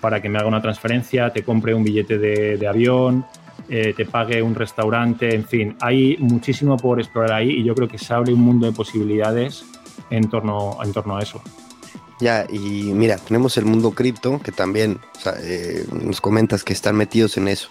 [0.00, 3.26] para que me haga una transferencia, te compre un billete de, avión,
[3.68, 7.88] eh, te pague un restaurante, en fin, hay muchísimo por explorar ahí y yo creo
[7.88, 9.64] que se abre un mundo de posibilidades
[10.10, 11.42] en torno, en torno a eso.
[12.20, 15.00] Ya, y mira, tenemos el mundo cripto, que también
[16.04, 17.68] nos comentas que están metidos en eso.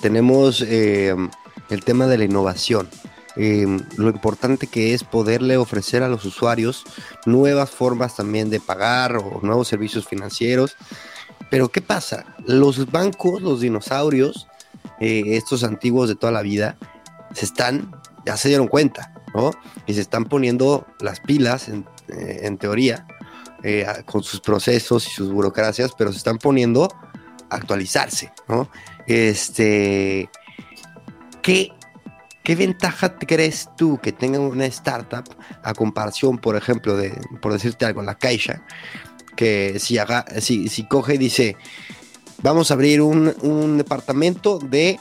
[0.00, 2.88] tenemos el tema de la innovación.
[3.36, 6.84] Em, lo importante que es poderle ofrecer a los usuarios
[7.26, 10.76] nuevas formas también de pagar o nuevos servicios financieros.
[11.50, 12.34] Pero ¿qué pasa?
[12.46, 14.48] Los bancos, los dinosaurios,
[15.00, 16.76] eh, estos antiguos de toda la vida,
[17.34, 19.50] se están, ya se dieron cuenta, ¿no?
[19.86, 23.06] Y se están poniendo las pilas, en, eh, teoría,
[23.62, 26.88] eh, con sus procesos y sus burocracias, pero se están poniendo
[27.50, 28.68] a actualizarse, ¿no?
[29.06, 30.28] Este
[31.42, 31.70] ¿Qué,
[32.42, 35.24] ¿Qué ventaja crees tú que tenga una startup
[35.62, 38.62] a comparación, por ejemplo, de, por decirte algo, la Caixa,
[39.36, 39.98] que si,
[40.40, 41.56] si, si coge y dice,
[42.42, 44.98] vamos a abrir un, departamento de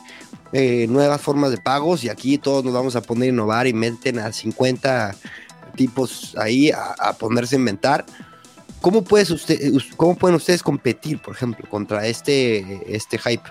[0.54, 3.74] eh, nuevas formas de pagos y aquí todos nos vamos a poner a innovar y
[3.74, 5.16] meten a 50
[5.76, 8.06] tipos ahí a, ponerse a inventar.
[8.86, 9.58] ¿Cómo, puedes usted,
[9.98, 13.50] ¿Cómo pueden ustedes competir, por ejemplo, contra este, este hype?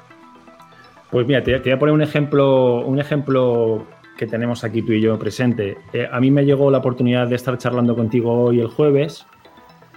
[1.11, 3.85] Pues mira, te, voy a poner un ejemplo, un ejemplo
[4.16, 5.77] que tenemos aquí tú y yo presente.
[5.92, 9.27] Eh, a mí me llegó la oportunidad de estar charlando contigo hoy el jueves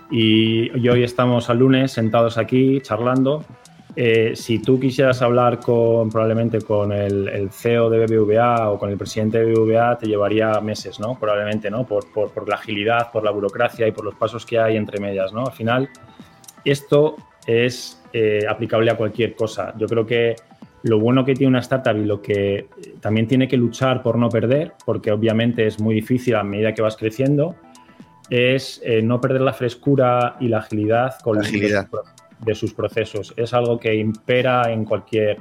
[0.10, 3.46] y, hoy estamos al lunes sentados aquí charlando.
[4.00, 8.98] Eh, si tú quisieras hablar con probablemente con el, CEO de BBVA o con el
[8.98, 11.18] presidente de BBVA, te llevaría meses, ¿no?
[11.20, 11.84] Probablemente, ¿no?
[11.84, 15.34] Por, por, la agilidad, por la burocracia y por los pasos que hay entre medias,
[15.34, 15.48] ¿no?
[15.48, 15.90] Al final,
[16.64, 17.16] esto
[17.48, 19.74] es eh, aplicable a cualquier cosa.
[19.80, 20.36] Yo creo que
[20.84, 22.68] lo bueno que tiene una startup y lo que
[23.02, 26.84] también tiene que luchar por no perder, porque obviamente es muy difícil a medida que
[26.84, 27.56] vas creciendo,
[28.30, 31.88] es eh, no perder la frescura y la agilidad con la agilidad.
[32.40, 33.34] De, sus procesos.
[33.36, 35.40] Es algo que impera en cualquier,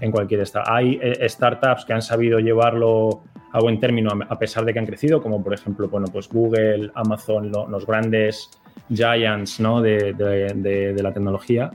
[0.00, 0.72] en cualquier startup.
[0.72, 4.86] Hay eh, startups que han sabido llevarlo a buen término a pesar de que han
[4.86, 8.50] crecido, como por ejemplo bueno, pues Google, Amazon, los grandes
[8.88, 9.80] giants ¿no?
[9.82, 11.70] de, de la tecnología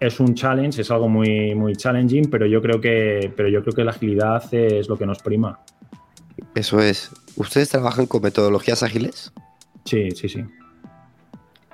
[0.00, 3.74] es un challenge, es algo muy, muy challenging, pero yo creo que, pero yo creo
[3.74, 5.60] que la agilidad es lo que nos prima.
[6.54, 7.10] Eso es.
[7.36, 9.32] ¿Ustedes trabajan con metodologías ágiles?
[9.84, 10.44] Sí, sí, sí.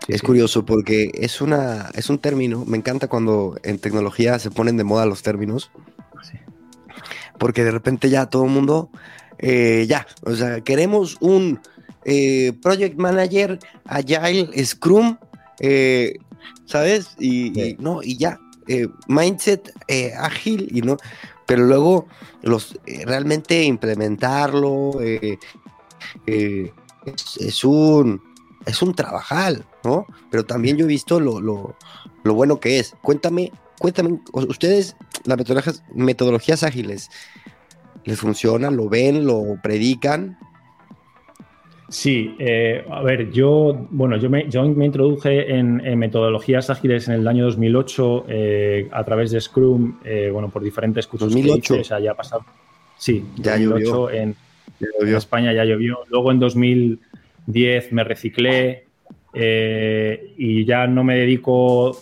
[0.08, 2.64] Es curioso porque es una es un término.
[2.64, 5.70] Me encanta cuando en tecnología se ponen de moda los términos.
[7.38, 8.90] Porque de repente ya todo el mundo
[9.38, 11.60] eh, ya, o sea, queremos un
[12.04, 15.16] eh, project manager agile Scrum
[15.60, 16.18] eh,
[16.66, 17.16] ¿sabes?
[17.18, 18.38] Y, no, y ya,
[19.08, 19.72] mindset
[20.18, 20.98] ágil y no,
[21.46, 22.06] pero luego
[22.42, 25.00] los realmente implementarlo
[26.26, 28.22] es, un
[28.66, 30.06] es un trabajal, ¿no?
[30.30, 31.76] Pero también yo he visto lo, lo,
[32.22, 32.94] lo bueno que es.
[33.02, 37.10] Cuéntame, cuéntame, ustedes, las metodologías, metodologías ágiles,
[38.04, 38.70] ¿les funciona?
[38.70, 39.26] ¿Lo ven?
[39.26, 40.38] ¿Lo predican?
[41.90, 47.14] Sí, eh, a ver, yo, bueno, yo me, yo me introduje en, metodologías ágiles en
[47.14, 51.80] el año 2008 eh, a través de Scrum, eh, bueno, por diferentes cursos 2008.
[51.80, 52.44] o sea, ya ha pasado.
[52.96, 54.08] Sí, ya llovió.
[54.08, 54.36] En,
[54.78, 55.98] en España ya llovió.
[56.08, 56.38] Luego en
[57.52, 58.84] 2010 me reciclé,
[59.32, 61.96] eh, y ya no me dedico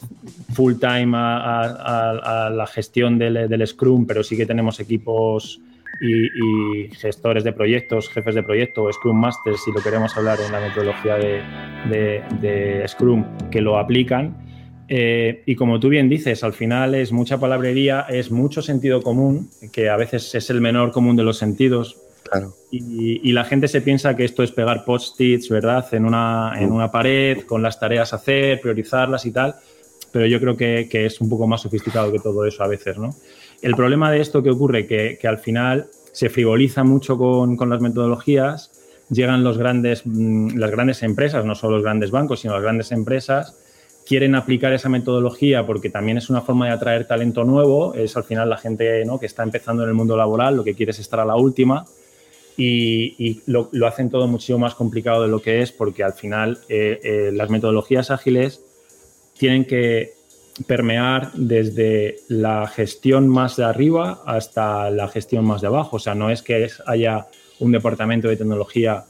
[0.54, 5.60] full time a, la gestión del, Scrum, pero sí que tenemos equipos
[6.00, 10.60] y, gestores de proyectos, jefes de proyecto, Scrum Masters, si lo queremos hablar en la
[10.60, 14.48] metodología de, Scrum, que lo aplican.
[14.90, 19.50] Eh, y como tú bien dices, al final es mucha palabrería, es mucho sentido común,
[19.70, 22.07] que a veces es el menor común de los sentidos,
[22.70, 25.86] y, la gente se piensa que esto es pegar post-its, ¿verdad?
[25.92, 29.54] En una, en una pared, con las tareas a hacer, priorizarlas y tal.
[30.12, 33.10] Pero yo creo que, es un poco más sofisticado que todo eso a veces, ¿no?
[33.62, 37.70] El problema de esto que ocurre, que, que al final se frivoliza mucho con, con,
[37.70, 38.70] las metodologías,
[39.10, 42.92] llegan los grandes, mm, las grandes empresas, no solo los grandes bancos, sino las grandes
[42.92, 43.56] empresas,
[44.06, 48.24] quieren aplicar esa metodología porque también es una forma de atraer talento nuevo, es al
[48.24, 49.20] final la gente ¿no?
[49.20, 51.84] que está empezando en el mundo laboral, lo que quiere es estar a la última
[52.60, 56.98] y, lo, hacen todo muchísimo más complicado de lo que es porque al final eh,
[57.04, 58.64] eh, las metodologías ágiles
[59.38, 60.14] tienen que
[60.66, 65.96] permear desde la gestión más de arriba hasta la gestión más de abajo.
[65.96, 67.28] O sea, no es que haya
[67.60, 69.04] un departamento de tecnología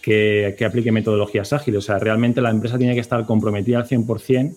[0.00, 1.78] que, que, aplique metodologías ágiles.
[1.78, 4.54] O sea, realmente la empresa tiene que estar comprometida al 100%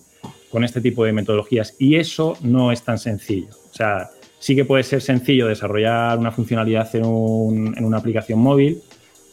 [0.50, 3.48] con este tipo de metodologías y eso no es tan sencillo.
[3.72, 4.08] O sea,
[4.38, 7.04] Sí que puede ser sencillo desarrollar una funcionalidad en,
[7.84, 8.82] una aplicación móvil,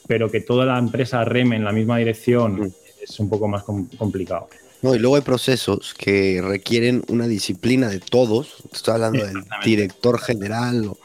[0.07, 4.47] pero que toda la empresa reme en la misma dirección es un poco más complicado.
[4.81, 10.19] No, y luego hay procesos que requieren una disciplina de todos, estoy hablando del director
[10.19, 10.97] general, o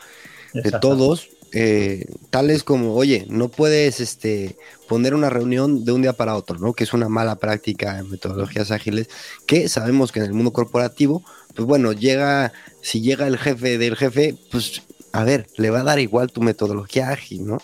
[0.53, 4.57] de todos, eh, tales como, oye, no puedes este,
[4.88, 6.74] poner una reunión de un día para otro, ¿no?
[6.74, 9.09] Que es una mala práctica en metodologías ágiles,
[9.46, 11.22] que sabemos que en el mundo corporativo,
[11.59, 12.52] pues bueno, llega,
[12.82, 16.40] si llega el jefe del jefe, pues a ver, le va a dar igual tu
[16.40, 17.59] metodología ágil, ¿no?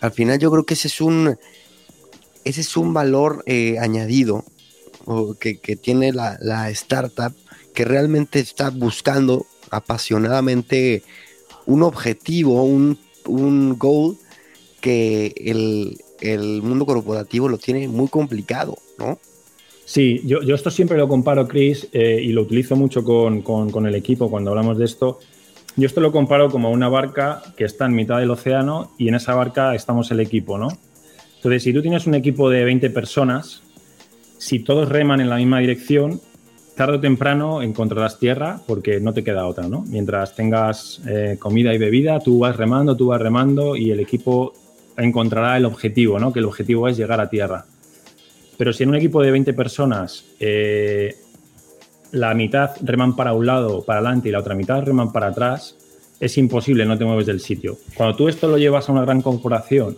[0.00, 1.38] Al final yo creo que ese es un,
[2.44, 4.44] ese es un valor eh, añadido
[5.38, 7.32] que, que, tiene la, la startup
[7.72, 11.04] que realmente está buscando apasionadamente
[11.66, 14.16] un objetivo, un un goal
[14.80, 15.34] que
[16.22, 19.18] el, mundo corporativo lo tiene muy complicado, ¿no?
[19.90, 24.30] Sí, yo, esto siempre lo comparo, Chris, eh, y lo utilizo mucho con, el equipo
[24.30, 25.18] cuando hablamos de esto.
[25.74, 29.16] Yo esto lo comparo como una barca que está en mitad del océano y en
[29.16, 30.68] esa barca estamos el equipo, ¿no?
[31.34, 33.64] Entonces, si tú tienes un equipo de 20 personas,
[34.38, 36.20] si todos reman en la misma dirección,
[36.76, 39.84] tarde o temprano encontrarás tierra porque no te queda otra, ¿no?
[39.88, 44.52] Mientras tengas eh, comida y bebida, tú vas remando, tú vas remando y el equipo
[44.96, 46.32] encontrará el objetivo, ¿no?
[46.32, 47.66] Que el objetivo es llegar a tierra.
[48.60, 51.16] Pero si en un equipo de 20 personas eh,
[52.12, 55.78] la mitad reman para un lado, para adelante y la otra mitad reman para atrás,
[56.20, 57.78] es imposible, no te mueves del sitio.
[57.94, 59.96] Cuando tú esto lo llevas a una gran corporación,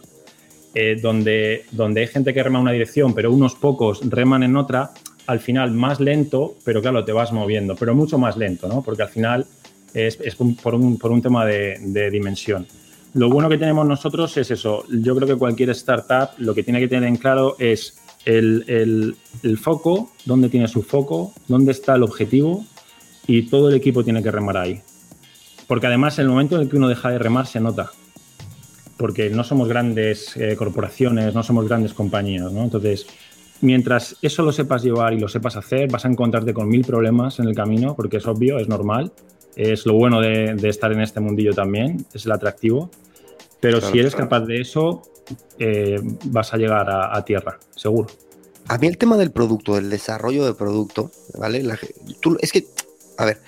[0.76, 4.56] eh, donde, donde hay gente que rema en una dirección, pero unos pocos reman en
[4.56, 4.92] otra,
[5.26, 8.80] al final más lento, pero claro, te vas moviendo, pero mucho más lento, ¿no?
[8.82, 9.44] Porque al final
[9.92, 10.16] es,
[10.62, 12.68] por, un, tema de, dimensión.
[13.14, 14.84] Lo bueno que tenemos nosotros es eso.
[14.88, 19.16] Yo creo que cualquier startup lo que tiene que tener en claro es el,
[19.60, 22.64] foco, dónde tiene su foco, dónde está el objetivo
[23.26, 24.80] y todo el equipo tiene que remar ahí.
[25.66, 27.90] Porque además el momento en el que uno deja de remar se nota.
[28.96, 32.62] Porque no somos grandes eh, corporaciones, no somos grandes compañías, ¿no?
[32.62, 33.06] Entonces,
[33.62, 37.38] mientras eso lo sepas llevar y lo sepas hacer, vas a encontrarte con mil problemas
[37.38, 39.12] en el camino, porque es obvio, es normal.
[39.56, 42.90] Es lo bueno de, estar en este mundillo también, es el atractivo.
[43.62, 45.02] Pero si eres capaz de eso,
[45.60, 48.08] eh, vas a llegar a, tierra, seguro.
[48.66, 51.62] A mí el tema del producto, del desarrollo de producto, ¿vale?
[52.40, 52.66] es que,
[53.18, 53.40] a ver,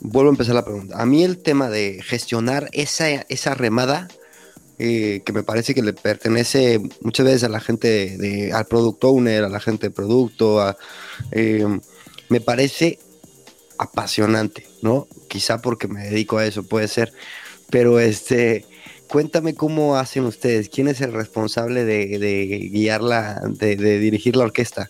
[0.00, 1.00] vuelvo a empezar la pregunta.
[1.00, 4.08] A mí el tema de gestionar esa, esa remada
[4.78, 9.02] eh, que me parece que le pertenece muchas veces a la gente, de, al product
[9.02, 10.76] owner, a la gente de producto,
[11.30, 11.66] eh,
[12.28, 12.98] me parece
[13.78, 15.08] apasionante, ¿no?
[15.28, 17.14] Quizá porque me dedico a eso, puede ser,
[17.70, 18.66] pero este,
[19.12, 24.88] cuéntame cómo hacen ustedes, quién es el responsable de, guiarla, de, dirigir la orquesta.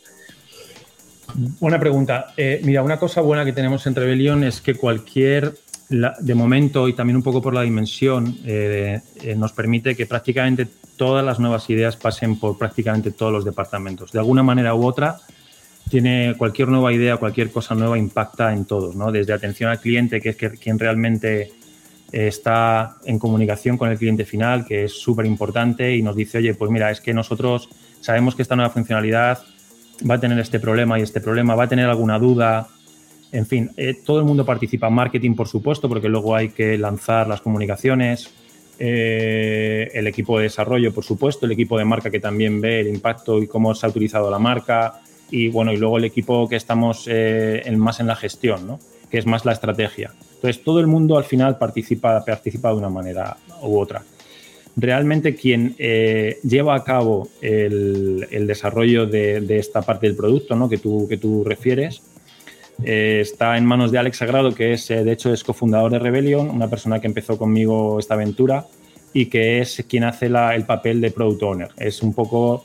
[1.58, 2.26] Buena pregunta.
[2.36, 5.54] Eh, mira, una cosa buena que tenemos en Rebellion es que cualquier
[5.88, 10.66] de momento y también un poco por la dimensión, eh, eh, nos permite que prácticamente
[10.96, 14.12] todas las nuevas ideas pasen por prácticamente todos los departamentos.
[14.12, 15.18] De alguna manera u otra,
[15.90, 19.10] tiene cualquier nueva idea, cualquier cosa nueva impacta en todos, ¿no?
[19.12, 21.52] Desde atención al cliente, que es quien realmente
[22.12, 26.54] está en comunicación con el cliente final, que es súper importante y nos dice, oye,
[26.54, 27.68] pues mira, es que nosotros
[28.00, 29.38] sabemos que esta nueva funcionalidad
[30.08, 32.68] va a tener este problema y este problema, va a tener alguna duda,
[33.32, 34.90] en fin, eh, todo el mundo participa.
[34.90, 38.30] Marketing, por supuesto, porque luego hay que lanzar las comunicaciones.
[38.78, 42.88] eh, el equipo de desarrollo, por supuesto, el equipo de marca que también ve el
[42.88, 46.56] impacto y cómo se ha utilizado la marca, y bueno, y luego el equipo que
[46.56, 48.80] estamos eh, más en la gestión, ¿no?
[49.10, 50.12] que es más la estrategia.
[50.43, 54.03] Entonces, todo el mundo al final participa, participa de una manera u otra.
[54.74, 60.68] Realmente quien eh, lleva a cabo el, desarrollo de, esta parte del producto ¿no?
[60.68, 62.03] que, tú, que tú refieres
[62.82, 66.51] eh, está en manos de Alex Sagrado, que es, de hecho, es cofundador de Rebellion,
[66.51, 68.66] una persona que empezó conmigo esta aventura
[69.12, 71.68] y que es quien hace el papel de product owner.
[71.76, 72.64] Es un poco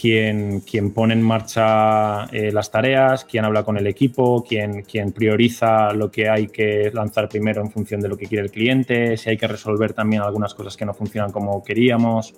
[0.00, 5.12] quien, quien pone en marcha eh, las tareas, quien habla con el equipo, quien, quien
[5.12, 9.16] prioriza lo que hay que lanzar primero en función de lo que quiere el cliente,
[9.16, 12.34] si hay que resolver también algunas cosas que no funcionan como queríamos.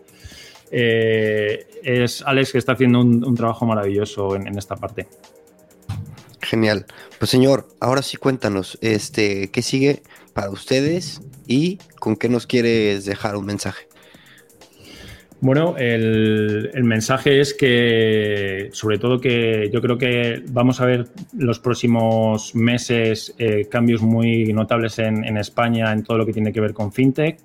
[0.71, 5.09] Eh, es Alex que está haciendo un, trabajo maravilloso en, esta parte.
[6.41, 6.87] Genial.
[7.19, 10.03] Pues señor, ahora sí cuéntanos, este, ¿qué sigue
[10.33, 13.90] para ustedes y con qué nos quieres dejar un mensaje?
[15.43, 21.59] Bueno, el, mensaje es que, sobre todo que yo creo que vamos a ver los
[21.59, 26.75] próximos meses eh, cambios muy notables en, España en todo lo que tiene que ver
[26.75, 27.39] con fintech,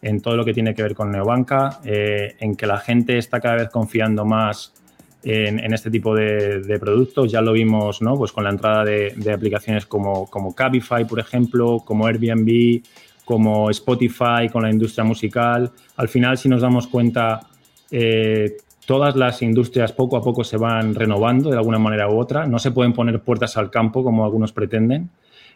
[0.00, 3.40] en todo lo que tiene que ver con neobanca, eh, en que la gente está
[3.40, 4.72] cada vez confiando más
[5.24, 7.32] en, este tipo de, productos.
[7.32, 8.16] Ya lo vimos ¿no?
[8.16, 12.82] pues con la entrada de, aplicaciones como, como Cabify, por ejemplo, como Airbnb,
[13.30, 15.70] como Spotify, con la industria musical.
[15.98, 17.38] Al final, si nos damos cuenta,
[17.92, 22.44] eh, todas las industrias poco a poco se van renovando de alguna manera u otra.
[22.48, 25.10] No se pueden poner puertas al campo como algunos pretenden.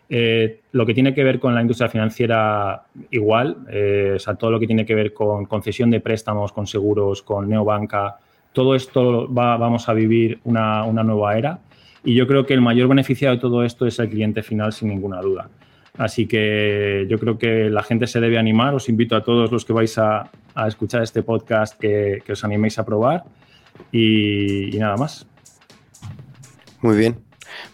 [0.09, 4.53] Eh, lo que tiene que ver con la industria financiera, igual, eh, o sea, todo
[4.53, 8.19] lo que tiene que ver con concesión de préstamos, con seguros, con neobanca,
[8.53, 11.59] todo esto va, vamos a vivir una, nueva era
[12.05, 14.91] y yo creo que el mayor beneficiado de todo esto es el cliente final sin
[14.91, 15.49] ninguna duda.
[15.97, 18.75] Así que yo creo que la gente se debe animar.
[18.75, 20.31] Os invito a todos los que vais a,
[20.67, 23.25] escuchar este podcast que, os animéis a probar
[23.93, 25.27] y, nada más.
[26.81, 27.19] Muy bien,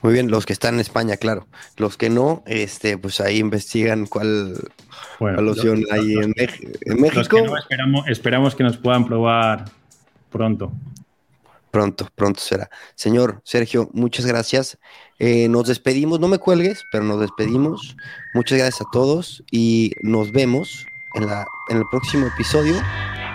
[0.03, 0.31] muy bien.
[0.31, 1.47] Los que están en España, claro.
[1.79, 4.55] Los que no, este, pues ahí investigan cuál,
[5.19, 6.35] opción hay en,
[7.01, 7.19] México.
[7.19, 9.65] Los que no, esperamos, esperamos que nos puedan probar
[10.31, 10.73] pronto.
[11.71, 12.69] Pronto, pronto será.
[12.95, 14.79] Señor Sergio, muchas gracias.
[15.19, 17.97] Eh, nos despedimos, no me cuelgues, pero nos despedimos.
[18.35, 22.75] Muchas gracias a todos y nos vemos en, la, en el próximo episodio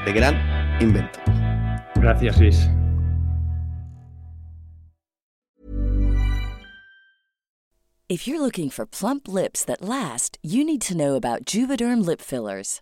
[0.06, 1.20] de Gran Invento.
[1.96, 2.70] Gracias, Luis.
[8.08, 12.22] If you're looking for plump lips that last, you need to know about Juvederm lip
[12.22, 12.82] fillers.